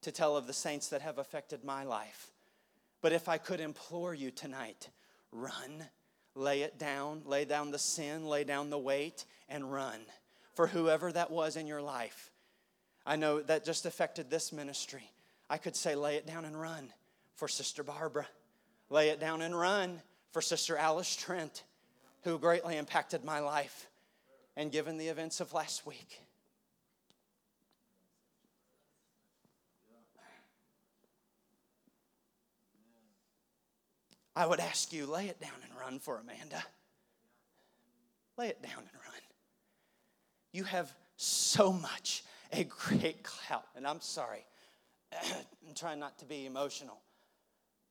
to 0.00 0.10
tell 0.10 0.34
of 0.34 0.46
the 0.46 0.54
saints 0.54 0.88
that 0.88 1.02
have 1.02 1.18
affected 1.18 1.64
my 1.64 1.84
life. 1.84 2.30
But 3.02 3.12
if 3.12 3.28
I 3.28 3.36
could 3.36 3.60
implore 3.60 4.14
you 4.14 4.30
tonight, 4.30 4.88
run 5.30 5.84
lay 6.34 6.62
it 6.62 6.78
down, 6.78 7.22
lay 7.26 7.44
down 7.44 7.70
the 7.70 7.78
sin, 7.78 8.24
lay 8.24 8.42
down 8.42 8.70
the 8.70 8.78
weight, 8.78 9.26
and 9.50 9.70
run 9.70 10.00
for 10.54 10.66
whoever 10.66 11.12
that 11.12 11.30
was 11.30 11.56
in 11.56 11.66
your 11.66 11.82
life. 11.82 12.30
I 13.04 13.16
know 13.16 13.42
that 13.42 13.66
just 13.66 13.84
affected 13.84 14.30
this 14.30 14.50
ministry. 14.50 15.11
I 15.52 15.58
could 15.58 15.76
say, 15.76 15.94
lay 15.94 16.16
it 16.16 16.26
down 16.26 16.46
and 16.46 16.58
run 16.58 16.90
for 17.34 17.46
Sister 17.46 17.82
Barbara, 17.82 18.26
lay 18.88 19.10
it 19.10 19.20
down 19.20 19.42
and 19.42 19.54
run 19.54 20.00
for 20.30 20.40
Sister 20.40 20.78
Alice 20.78 21.14
Trent, 21.14 21.64
who 22.22 22.38
greatly 22.38 22.78
impacted 22.78 23.22
my 23.22 23.38
life, 23.40 23.86
and 24.56 24.72
given 24.72 24.96
the 24.96 25.08
events 25.08 25.40
of 25.40 25.52
last 25.52 25.86
week. 25.86 26.22
I 34.34 34.46
would 34.46 34.58
ask 34.58 34.90
you, 34.90 35.04
lay 35.04 35.26
it 35.26 35.38
down 35.38 35.50
and 35.68 35.78
run 35.78 35.98
for 35.98 36.16
Amanda. 36.16 36.64
Lay 38.38 38.48
it 38.48 38.62
down 38.62 38.78
and 38.78 39.02
run. 39.04 39.20
You 40.54 40.64
have 40.64 40.90
so 41.18 41.74
much, 41.74 42.24
a 42.54 42.64
great 42.64 43.22
clout, 43.22 43.66
and 43.76 43.86
I'm 43.86 44.00
sorry, 44.00 44.46
I'm 45.68 45.74
trying 45.74 46.00
not 46.00 46.18
to 46.18 46.24
be 46.24 46.46
emotional. 46.46 46.98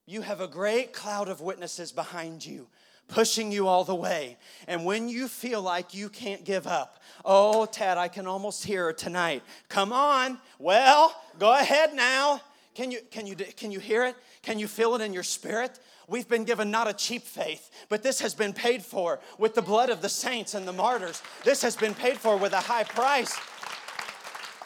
You 0.05 0.21
have 0.21 0.41
a 0.41 0.47
great 0.47 0.93
cloud 0.93 1.29
of 1.29 1.41
witnesses 1.41 1.91
behind 1.91 2.45
you, 2.45 2.67
pushing 3.07 3.51
you 3.51 3.67
all 3.67 3.83
the 3.83 3.95
way. 3.95 4.37
And 4.67 4.85
when 4.85 5.07
you 5.07 5.27
feel 5.27 5.61
like 5.61 5.93
you 5.93 6.09
can't 6.09 6.43
give 6.43 6.67
up, 6.67 7.01
oh, 7.23 7.65
Tad, 7.65 7.97
I 7.97 8.07
can 8.07 8.27
almost 8.27 8.63
hear 8.63 8.85
her 8.85 8.93
tonight. 8.93 9.43
Come 9.69 9.93
on. 9.93 10.37
Well, 10.59 11.15
go 11.39 11.53
ahead 11.53 11.93
now. 11.93 12.41
Can 12.73 12.91
you, 12.91 12.99
can, 13.11 13.27
you, 13.27 13.35
can 13.35 13.71
you 13.71 13.79
hear 13.79 14.05
it? 14.05 14.15
Can 14.41 14.57
you 14.57 14.67
feel 14.67 14.95
it 14.95 15.01
in 15.01 15.13
your 15.13 15.23
spirit? 15.23 15.79
We've 16.07 16.27
been 16.27 16.45
given 16.45 16.71
not 16.71 16.89
a 16.89 16.93
cheap 16.93 17.23
faith, 17.23 17.69
but 17.89 18.01
this 18.03 18.21
has 18.21 18.33
been 18.33 18.53
paid 18.53 18.83
for 18.83 19.19
with 19.37 19.55
the 19.55 19.61
blood 19.61 19.89
of 19.89 20.01
the 20.01 20.09
saints 20.09 20.55
and 20.55 20.67
the 20.67 20.73
martyrs. 20.73 21.21
This 21.43 21.61
has 21.61 21.75
been 21.75 21.93
paid 21.93 22.17
for 22.17 22.37
with 22.37 22.53
a 22.53 22.59
high 22.59 22.83
price. 22.83 23.37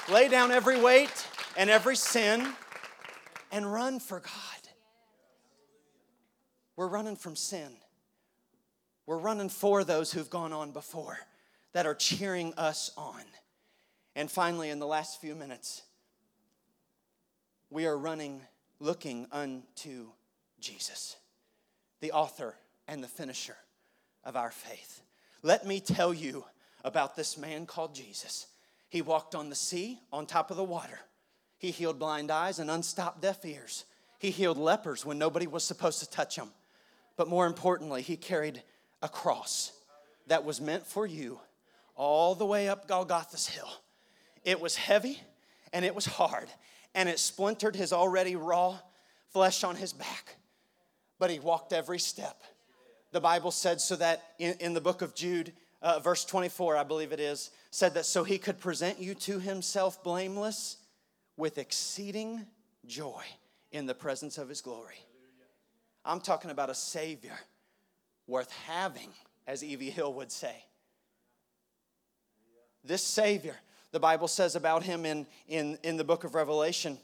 Lay 0.09 0.27
down 0.27 0.51
every 0.51 0.79
weight 0.79 1.27
and 1.57 1.69
every 1.69 1.95
sin 1.95 2.47
and 3.51 3.71
run 3.71 3.99
for 3.99 4.19
God. 4.19 4.31
We're 6.75 6.87
running 6.87 7.15
from 7.15 7.35
sin. 7.35 7.77
We're 9.05 9.17
running 9.17 9.49
for 9.49 9.83
those 9.83 10.11
who've 10.11 10.29
gone 10.29 10.51
on 10.51 10.71
before 10.71 11.17
that 11.73 11.85
are 11.85 11.95
cheering 11.95 12.53
us 12.57 12.91
on. 12.97 13.21
And 14.15 14.31
finally, 14.31 14.69
in 14.69 14.79
the 14.79 14.87
last 14.87 15.21
few 15.21 15.35
minutes, 15.35 15.83
we 17.69 17.85
are 17.85 17.97
running 17.97 18.41
looking 18.79 19.27
unto 19.31 20.07
Jesus, 20.59 21.17
the 22.01 22.11
author 22.11 22.55
and 22.87 23.03
the 23.03 23.07
finisher 23.07 23.57
of 24.23 24.35
our 24.35 24.51
faith. 24.51 25.01
Let 25.43 25.65
me 25.65 25.79
tell 25.79 26.13
you 26.13 26.45
about 26.83 27.15
this 27.15 27.37
man 27.37 27.65
called 27.65 27.93
Jesus. 27.93 28.47
He 28.89 29.01
walked 29.01 29.35
on 29.35 29.49
the 29.49 29.55
sea, 29.55 29.99
on 30.11 30.25
top 30.25 30.51
of 30.51 30.57
the 30.57 30.63
water. 30.63 30.99
He 31.57 31.71
healed 31.71 31.99
blind 31.99 32.31
eyes 32.31 32.59
and 32.59 32.69
unstopped 32.69 33.21
deaf 33.21 33.45
ears. 33.45 33.85
He 34.19 34.31
healed 34.31 34.57
lepers 34.57 35.05
when 35.05 35.17
nobody 35.17 35.47
was 35.47 35.63
supposed 35.63 35.99
to 35.99 36.09
touch 36.09 36.35
him. 36.35 36.49
But 37.15 37.27
more 37.27 37.45
importantly, 37.45 38.01
he 38.01 38.17
carried 38.17 38.61
a 39.01 39.09
cross 39.09 39.71
that 40.27 40.43
was 40.43 40.59
meant 40.59 40.85
for 40.85 41.05
you 41.05 41.39
all 41.95 42.35
the 42.35 42.45
way 42.45 42.67
up 42.67 42.87
Golgotha's 42.87 43.47
hill. 43.47 43.69
It 44.43 44.59
was 44.59 44.75
heavy 44.75 45.19
and 45.73 45.85
it 45.85 45.95
was 45.95 46.05
hard 46.05 46.49
and 46.93 47.09
it 47.09 47.19
splintered 47.19 47.75
his 47.75 47.93
already 47.93 48.35
raw 48.35 48.79
flesh 49.29 49.63
on 49.63 49.75
his 49.75 49.93
back. 49.93 50.35
But 51.19 51.29
he 51.29 51.39
walked 51.39 51.73
every 51.73 51.99
step. 51.99 52.41
The 53.11 53.21
Bible 53.21 53.51
said 53.51 53.79
so 53.79 53.95
that 53.97 54.23
in, 54.39 54.55
in 54.59 54.73
the 54.73 54.81
book 54.81 55.01
of 55.01 55.15
Jude, 55.15 55.53
uh, 55.81 55.99
verse 55.99 56.25
24, 56.25 56.75
I 56.75 56.83
believe 56.83 57.11
it 57.11 57.19
is, 57.19 57.51
said 57.71 57.93
that 57.93 58.05
so 58.05 58.23
he 58.23 58.37
could 58.37 58.59
present 58.59 58.99
you 58.99 59.13
to 59.15 59.39
himself 59.39 60.03
blameless 60.03 60.77
with 61.37 61.57
exceeding 61.57 62.45
joy 62.85 63.23
in 63.71 63.85
the 63.85 63.95
presence 63.95 64.37
of 64.37 64.49
his 64.49 64.61
glory. 64.61 64.95
I'm 66.03 66.21
talking 66.21 66.51
about 66.51 66.69
a 66.69 66.75
Savior 66.75 67.37
worth 68.27 68.51
having, 68.67 69.09
as 69.47 69.63
Evie 69.63 69.89
Hill 69.89 70.13
would 70.13 70.31
say. 70.31 70.65
This 72.83 73.03
Savior 73.03 73.55
The 73.91 73.99
Bible 73.99 74.27
says 74.27 74.55
about 74.55 74.83
him 74.83 75.05
in, 75.05 75.25
in, 75.47 75.77
in 75.83 75.97
the 75.97 76.03
book 76.03 76.23
of 76.23 76.35
Revelation 76.35 76.97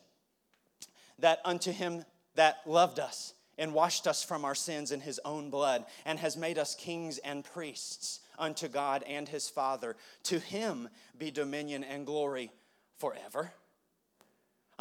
that 1.20 1.40
unto 1.46 1.72
him 1.72 2.06
that 2.36 2.58
loved 2.66 3.00
us 3.00 3.34
and 3.58 3.74
washed 3.74 4.08
us 4.08 4.24
from 4.24 4.44
our 4.44 4.56
sins 4.56 4.92
in 4.92 5.02
his 5.02 5.20
own 5.24 5.50
blood 5.50 5.86
and 6.06 6.20
has 6.20 6.36
made 6.36 6.58
us 6.58 6.76
kings 6.76 7.18
and 7.20 7.44
priests 7.44 8.20
unto 8.40 8.68
God 8.68 9.04
and 9.08 9.30
his 9.30 9.50
Father. 9.50 9.96
To 10.24 10.40
him 10.40 10.90
be 11.18 11.32
dominion 11.32 11.84
and 11.84 12.06
glory 12.06 12.52
forever. 12.98 13.52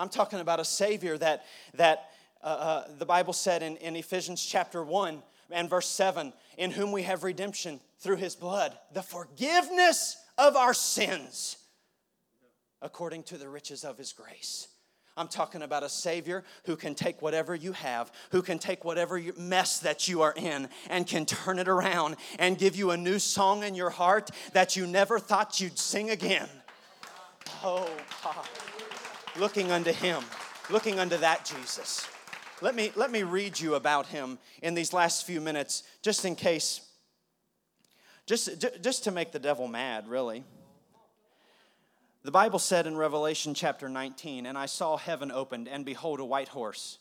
I'm 0.00 0.08
talking 0.08 0.40
about 0.40 0.60
a 0.60 0.64
Savior 0.64 1.18
that, 1.18 1.44
that 1.74 2.10
uh, 2.42 2.46
uh, 2.46 2.84
the 2.98 3.04
Bible 3.04 3.34
said 3.34 3.62
in, 3.62 3.76
in 3.76 3.96
Ephesians 3.96 4.42
chapter 4.44 4.82
1 4.82 5.22
and 5.50 5.68
verse 5.68 5.88
7 5.88 6.32
in 6.56 6.70
whom 6.70 6.90
we 6.90 7.02
have 7.02 7.22
redemption 7.22 7.80
through 7.98 8.16
his 8.16 8.34
blood, 8.34 8.76
the 8.94 9.02
forgiveness 9.02 10.16
of 10.38 10.56
our 10.56 10.72
sins 10.72 11.58
according 12.80 13.24
to 13.24 13.36
the 13.36 13.46
riches 13.46 13.84
of 13.84 13.98
his 13.98 14.14
grace. 14.14 14.68
I'm 15.18 15.28
talking 15.28 15.60
about 15.60 15.82
a 15.82 15.88
Savior 15.90 16.44
who 16.64 16.76
can 16.76 16.94
take 16.94 17.20
whatever 17.20 17.54
you 17.54 17.72
have, 17.72 18.10
who 18.30 18.40
can 18.40 18.58
take 18.58 18.86
whatever 18.86 19.20
mess 19.36 19.80
that 19.80 20.08
you 20.08 20.22
are 20.22 20.32
in, 20.34 20.70
and 20.88 21.06
can 21.06 21.26
turn 21.26 21.58
it 21.58 21.68
around 21.68 22.16
and 22.38 22.56
give 22.56 22.74
you 22.74 22.92
a 22.92 22.96
new 22.96 23.18
song 23.18 23.64
in 23.64 23.74
your 23.74 23.90
heart 23.90 24.30
that 24.54 24.76
you 24.76 24.86
never 24.86 25.18
thought 25.18 25.60
you'd 25.60 25.78
sing 25.78 26.08
again. 26.08 26.48
Oh, 27.62 27.86
God. 28.24 28.48
Looking 29.38 29.70
unto 29.70 29.92
Him, 29.92 30.22
looking 30.70 30.98
unto 30.98 31.16
that 31.18 31.44
Jesus. 31.44 32.06
Let 32.60 32.74
me, 32.74 32.92
let 32.96 33.10
me 33.10 33.22
read 33.22 33.58
you 33.58 33.74
about 33.74 34.06
Him 34.06 34.38
in 34.62 34.74
these 34.74 34.92
last 34.92 35.24
few 35.24 35.40
minutes, 35.40 35.82
just 36.02 36.24
in 36.24 36.34
case, 36.34 36.80
just, 38.26 38.66
just 38.82 39.04
to 39.04 39.10
make 39.10 39.32
the 39.32 39.38
devil 39.38 39.68
mad, 39.68 40.08
really. 40.08 40.44
The 42.22 42.30
Bible 42.30 42.58
said 42.58 42.86
in 42.86 42.96
Revelation 42.96 43.54
chapter 43.54 43.88
19, 43.88 44.44
And 44.44 44.58
I 44.58 44.66
saw 44.66 44.98
heaven 44.98 45.32
opened, 45.32 45.68
and 45.68 45.86
behold, 45.86 46.20
a 46.20 46.24
white 46.24 46.48
horse. 46.48 46.98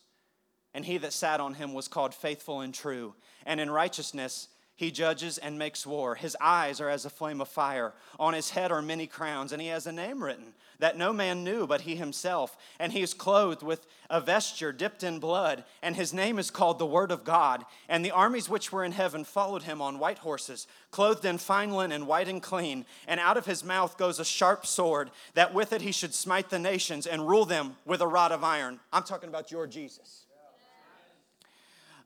And 0.73 0.85
he 0.85 0.97
that 0.99 1.13
sat 1.13 1.41
on 1.41 1.55
him 1.55 1.73
was 1.73 1.87
called 1.87 2.13
faithful 2.13 2.61
and 2.61 2.73
true. 2.73 3.15
And 3.45 3.59
in 3.59 3.69
righteousness 3.69 4.47
he 4.79 4.91
judges 4.91 5.37
and 5.37 5.59
makes 5.59 5.85
war. 5.85 6.15
His 6.15 6.37
eyes 6.39 6.79
are 6.79 6.87
as 6.87 7.03
a 7.03 7.09
flame 7.09 7.41
of 7.41 7.49
fire. 7.49 7.91
On 8.17 8.33
his 8.33 8.51
head 8.51 8.71
are 8.71 8.81
many 8.81 9.07
crowns, 9.07 9.51
and 9.51 9.61
he 9.61 9.67
has 9.67 9.85
a 9.85 9.91
name 9.91 10.23
written 10.23 10.53
that 10.79 10.97
no 10.97 11.11
man 11.11 11.43
knew 11.43 11.67
but 11.67 11.81
he 11.81 11.97
himself. 11.97 12.55
And 12.79 12.93
he 12.93 13.01
is 13.01 13.13
clothed 13.13 13.61
with 13.61 13.85
a 14.09 14.21
vesture 14.21 14.71
dipped 14.71 15.03
in 15.03 15.19
blood, 15.19 15.65
and 15.83 15.97
his 15.97 16.13
name 16.13 16.39
is 16.39 16.49
called 16.49 16.79
the 16.79 16.85
Word 16.85 17.11
of 17.11 17.25
God. 17.25 17.65
And 17.89 18.05
the 18.05 18.11
armies 18.11 18.47
which 18.47 18.71
were 18.71 18.85
in 18.85 18.93
heaven 18.93 19.25
followed 19.25 19.63
him 19.63 19.81
on 19.81 19.99
white 19.99 20.19
horses, 20.19 20.65
clothed 20.91 21.25
in 21.25 21.39
fine 21.39 21.71
linen, 21.71 22.05
white 22.05 22.29
and 22.29 22.41
clean. 22.41 22.85
And 23.05 23.19
out 23.19 23.35
of 23.35 23.47
his 23.47 23.65
mouth 23.65 23.97
goes 23.97 24.17
a 24.17 24.23
sharp 24.23 24.65
sword, 24.65 25.11
that 25.33 25.53
with 25.53 25.73
it 25.73 25.81
he 25.81 25.91
should 25.91 26.13
smite 26.13 26.49
the 26.49 26.57
nations 26.57 27.05
and 27.05 27.27
rule 27.27 27.43
them 27.43 27.75
with 27.85 27.99
a 27.99 28.07
rod 28.07 28.31
of 28.31 28.45
iron. 28.45 28.79
I'm 28.93 29.03
talking 29.03 29.27
about 29.27 29.51
your 29.51 29.67
Jesus. 29.67 30.23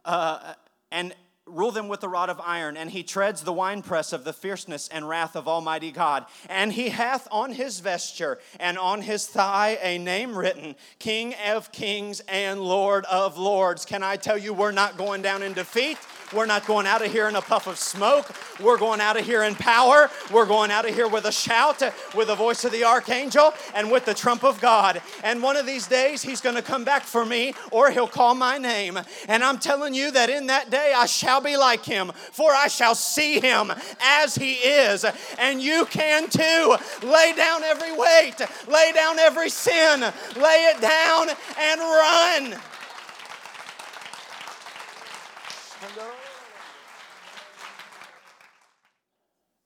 Uh, 0.04 0.56
and 0.92 1.14
rule 1.46 1.72
them 1.72 1.88
with 1.88 2.04
a 2.04 2.08
rod 2.08 2.30
of 2.30 2.40
iron, 2.40 2.78
and 2.78 2.90
he 2.92 3.04
treads 3.04 3.42
the 3.42 3.54
winepress 3.54 4.14
of 4.14 4.24
the 4.24 4.34
fierceness 4.34 4.88
and 4.88 5.08
wrath 5.08 5.36
of 5.36 5.48
Almighty 5.48 5.92
God. 5.92 6.26
And 6.50 6.72
he 6.72 6.90
hath 6.90 7.28
on 7.32 7.54
his 7.54 7.80
vesture 7.80 8.40
and 8.60 8.78
on 8.78 9.02
his 9.02 9.28
thigh 9.28 9.78
a 9.82 9.98
name 9.98 10.38
written 10.38 10.76
King 11.00 11.36
of 11.46 11.72
Kings 11.72 12.22
and 12.22 12.62
Lord 12.62 13.06
of 13.06 13.38
Lords. 13.38 13.86
Can 13.86 14.04
I 14.04 14.16
tell 14.16 14.38
you, 14.38 14.54
we're 14.54 14.72
not 14.72 14.98
going 14.98 15.22
down 15.22 15.44
in 15.44 15.54
defeat? 15.54 15.98
We're 16.34 16.46
not 16.46 16.66
going 16.66 16.88
out 16.88 17.06
of 17.06 17.12
here 17.12 17.28
in 17.28 17.36
a 17.36 17.42
puff 17.42 17.68
of 17.68 17.78
smoke. 17.78 18.30
We're 18.60 18.78
going 18.78 19.02
out 19.02 19.18
of 19.18 19.26
here 19.26 19.44
in 19.44 19.56
power. 19.56 20.10
We're 20.32 20.46
going 20.46 20.72
out 20.72 20.88
of 20.88 20.96
here 20.96 21.08
with 21.08 21.26
a 21.26 21.32
shout, 21.32 21.82
with 22.16 22.28
the 22.28 22.36
voice 22.36 22.66
of 22.66 22.72
the 22.72 22.84
archangel, 22.84 23.54
and 23.76 23.92
with 23.92 24.06
the 24.06 24.14
trump 24.14 24.44
of 24.44 24.60
God. 24.60 25.02
And 25.24 25.44
one 25.44 25.58
of 25.58 25.66
these 25.66 25.88
days, 25.88 26.22
He's 26.22 26.42
going 26.42 26.56
to 26.56 26.62
come 26.62 26.84
back 26.84 27.04
for 27.04 27.26
me, 27.26 27.54
or 27.72 27.92
He'll 27.92 28.08
call 28.08 28.36
my 28.36 28.58
name. 28.58 29.00
And 29.28 29.44
I'm 29.44 29.60
telling 29.60 29.94
you 29.94 30.12
that 30.12 30.30
in 30.30 30.48
that 30.48 30.70
day, 30.70 30.94
I 30.96 31.06
shall 31.06 31.42
be 31.42 31.58
like 31.58 31.86
Him, 31.86 32.12
for 32.32 32.52
I 32.52 32.68
shall 32.68 32.96
see 32.96 33.40
Him 33.40 33.72
as 34.02 34.36
He 34.36 34.54
is. 34.54 35.06
And 35.38 35.62
you 35.62 35.86
can 35.86 36.30
too. 36.30 36.76
Lay 37.04 37.34
down 37.36 37.64
every 37.64 37.96
weight, 37.96 38.42
lay 38.68 38.92
down 38.94 39.20
every 39.20 39.50
sin, 39.50 40.02
lay 40.36 40.72
it 40.72 40.82
down 40.82 41.30
and 41.58 41.80
run. 41.80 42.60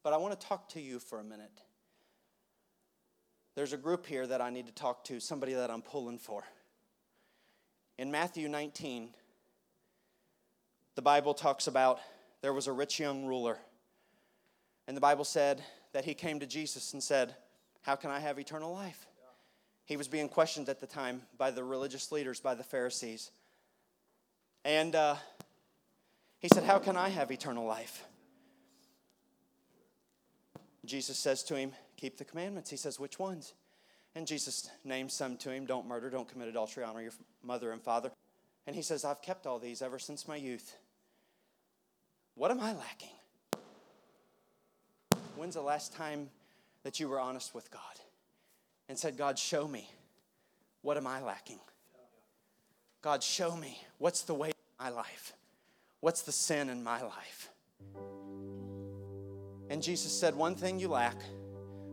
But 0.08 0.14
I 0.14 0.18
want 0.20 0.40
to 0.40 0.48
talk 0.48 0.70
to 0.70 0.80
you 0.80 1.00
for 1.00 1.20
a 1.20 1.24
minute. 1.26 1.52
There's 3.56 3.74
a 3.74 3.78
group 3.78 4.06
here 4.06 4.26
that 4.26 4.40
I 4.40 4.50
need 4.50 4.68
to 4.68 4.72
talk 4.72 5.04
to, 5.04 5.20
somebody 5.20 5.54
that 5.56 5.70
I'm 5.70 5.82
pulling 5.82 6.18
for. 6.18 6.46
In 7.98 8.10
Matthew 8.10 8.48
19, 8.48 9.10
the 10.96 11.02
Bible 11.02 11.34
talks 11.34 11.68
about 11.68 12.00
there 12.42 12.54
was 12.54 12.68
a 12.68 12.72
rich 12.72 13.02
young 13.02 13.26
ruler. 13.26 13.58
And 14.88 14.96
the 14.96 15.02
Bible 15.02 15.26
said 15.26 15.62
that 15.92 16.06
he 16.06 16.14
came 16.14 16.40
to 16.40 16.48
Jesus 16.48 16.94
and 16.94 17.04
said, 17.04 17.36
How 17.82 17.98
can 17.98 18.10
I 18.10 18.20
have 18.20 18.40
eternal 18.40 18.72
life? 18.72 19.08
He 19.84 19.98
was 19.98 20.08
being 20.08 20.30
questioned 20.30 20.70
at 20.70 20.80
the 20.80 20.88
time 20.88 21.24
by 21.38 21.52
the 21.52 21.66
religious 21.66 22.14
leaders, 22.14 22.40
by 22.40 22.56
the 22.56 22.64
Pharisees. 22.64 23.30
And 24.64 24.96
uh, 24.96 25.16
he 26.40 26.48
said, 26.48 26.64
How 26.64 26.80
can 26.80 26.96
I 26.96 27.10
have 27.10 27.30
eternal 27.30 27.66
life? 27.66 28.06
Jesus 30.88 31.18
says 31.18 31.44
to 31.44 31.56
him, 31.56 31.72
Keep 31.98 32.18
the 32.18 32.26
commandments. 32.26 32.70
He 32.70 32.78
says, 32.78 33.00
Which 33.00 33.20
ones? 33.20 33.54
And 34.16 34.26
Jesus 34.26 34.70
names 34.84 35.14
some 35.14 35.38
to 35.38 35.52
him 35.52 35.66
Don't 35.66 35.88
murder, 35.88 36.10
don't 36.10 36.28
commit 36.28 36.48
adultery, 36.48 36.84
honor 36.84 37.02
your 37.02 37.12
mother 37.44 37.72
and 37.72 37.82
father. 37.82 38.12
And 38.66 38.76
he 38.76 38.82
says, 38.82 39.06
I've 39.06 39.22
kept 39.22 39.48
all 39.48 39.60
these 39.60 39.82
ever 39.82 40.00
since 40.00 40.28
my 40.28 40.36
youth. 40.36 40.76
What 42.36 42.52
am 42.52 42.60
I 42.60 42.74
lacking? 42.74 43.10
When's 45.36 45.56
the 45.56 45.62
last 45.62 45.94
time 45.94 46.30
that 46.84 47.00
you 47.00 47.08
were 47.08 47.20
honest 47.20 47.54
with 47.54 47.70
God 47.72 47.82
and 48.90 48.98
said, 48.98 49.18
God, 49.18 49.38
show 49.40 49.68
me, 49.68 49.90
what 50.82 50.98
am 50.98 51.08
I 51.08 51.22
lacking? 51.22 51.60
God, 53.02 53.24
show 53.24 53.56
me, 53.56 53.80
what's 54.00 54.24
the 54.24 54.34
way 54.34 54.50
of 54.50 54.56
my 54.80 54.90
life? 54.90 55.34
What's 56.00 56.24
the 56.24 56.32
sin 56.32 56.70
in 56.70 56.84
my 56.84 57.02
life? 57.02 57.50
And 59.70 59.82
Jesus 59.82 60.12
said, 60.12 60.36
One 60.36 60.56
thing 60.56 60.80
you 60.80 60.90
lack 60.90 61.18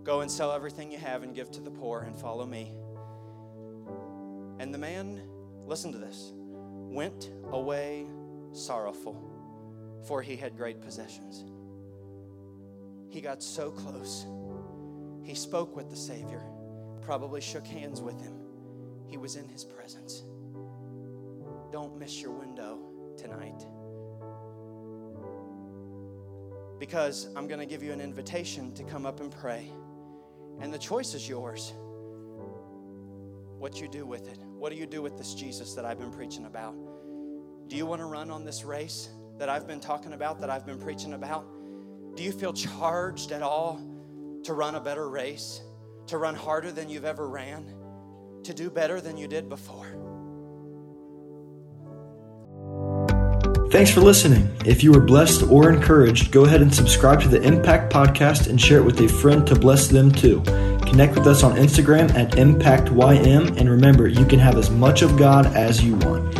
go 0.04 0.20
and 0.20 0.30
sell 0.30 0.52
everything 0.52 0.92
you 0.92 0.98
have 0.98 1.22
and 1.22 1.34
give 1.34 1.50
to 1.50 1.60
the 1.60 1.70
poor 1.70 2.02
and 2.02 2.14
follow 2.14 2.44
me. 2.44 2.72
And 4.58 4.72
the 4.72 4.78
man, 4.78 5.22
listen 5.66 5.92
to 5.92 5.98
this, 5.98 6.32
went 6.34 7.30
away 7.50 8.06
sorrowful, 8.52 9.18
for 10.06 10.22
he 10.22 10.36
had 10.36 10.56
great 10.56 10.80
possessions. 10.80 11.44
He 13.08 13.20
got 13.20 13.42
so 13.42 13.70
close. 13.70 14.26
He 15.22 15.34
spoke 15.34 15.74
with 15.74 15.88
the 15.88 15.96
Savior, 15.96 16.42
probably 17.00 17.40
shook 17.40 17.66
hands 17.66 18.02
with 18.02 18.20
him. 18.20 18.34
He 19.06 19.16
was 19.16 19.36
in 19.36 19.48
his 19.48 19.64
presence. 19.64 20.22
Don't 21.72 21.98
miss 21.98 22.20
your 22.20 22.32
window 22.32 22.78
tonight 23.16 23.64
because 26.78 27.28
I'm 27.36 27.46
going 27.46 27.60
to 27.60 27.66
give 27.66 27.82
you 27.82 27.92
an 27.92 28.00
invitation 28.00 28.72
to 28.74 28.84
come 28.84 29.06
up 29.06 29.20
and 29.20 29.30
pray. 29.30 29.70
And 30.60 30.72
the 30.72 30.78
choice 30.78 31.14
is 31.14 31.28
yours. 31.28 31.72
What 33.58 33.80
you 33.80 33.88
do 33.88 34.04
with 34.04 34.28
it. 34.28 34.38
What 34.58 34.70
do 34.70 34.76
you 34.76 34.86
do 34.86 35.02
with 35.02 35.16
this 35.16 35.34
Jesus 35.34 35.74
that 35.74 35.84
I've 35.84 35.98
been 35.98 36.12
preaching 36.12 36.46
about? 36.46 36.74
Do 37.68 37.76
you 37.76 37.86
want 37.86 38.00
to 38.00 38.06
run 38.06 38.30
on 38.30 38.44
this 38.44 38.64
race 38.64 39.08
that 39.38 39.48
I've 39.48 39.66
been 39.66 39.80
talking 39.80 40.12
about, 40.12 40.40
that 40.40 40.50
I've 40.50 40.66
been 40.66 40.78
preaching 40.78 41.14
about? 41.14 41.46
Do 42.14 42.22
you 42.22 42.32
feel 42.32 42.52
charged 42.52 43.32
at 43.32 43.42
all 43.42 43.80
to 44.44 44.52
run 44.52 44.74
a 44.74 44.80
better 44.80 45.08
race, 45.08 45.62
to 46.08 46.18
run 46.18 46.34
harder 46.34 46.70
than 46.70 46.88
you've 46.88 47.04
ever 47.04 47.28
ran, 47.28 47.74
to 48.44 48.54
do 48.54 48.70
better 48.70 49.00
than 49.00 49.16
you 49.16 49.26
did 49.26 49.48
before? 49.48 50.03
Thanks 53.74 53.90
for 53.90 54.02
listening. 54.02 54.48
If 54.64 54.84
you 54.84 54.92
were 54.92 55.00
blessed 55.00 55.50
or 55.50 55.68
encouraged, 55.68 56.30
go 56.30 56.44
ahead 56.44 56.62
and 56.62 56.72
subscribe 56.72 57.20
to 57.22 57.28
the 57.28 57.42
Impact 57.42 57.92
Podcast 57.92 58.48
and 58.48 58.58
share 58.58 58.78
it 58.78 58.84
with 58.84 59.00
a 59.00 59.08
friend 59.08 59.44
to 59.48 59.56
bless 59.56 59.88
them 59.88 60.12
too. 60.12 60.42
Connect 60.86 61.16
with 61.16 61.26
us 61.26 61.42
on 61.42 61.56
Instagram 61.56 62.08
at 62.14 62.30
ImpactYM, 62.34 63.56
and 63.58 63.68
remember, 63.68 64.06
you 64.06 64.24
can 64.26 64.38
have 64.38 64.56
as 64.58 64.70
much 64.70 65.02
of 65.02 65.16
God 65.16 65.46
as 65.56 65.82
you 65.82 65.96
want. 65.96 66.33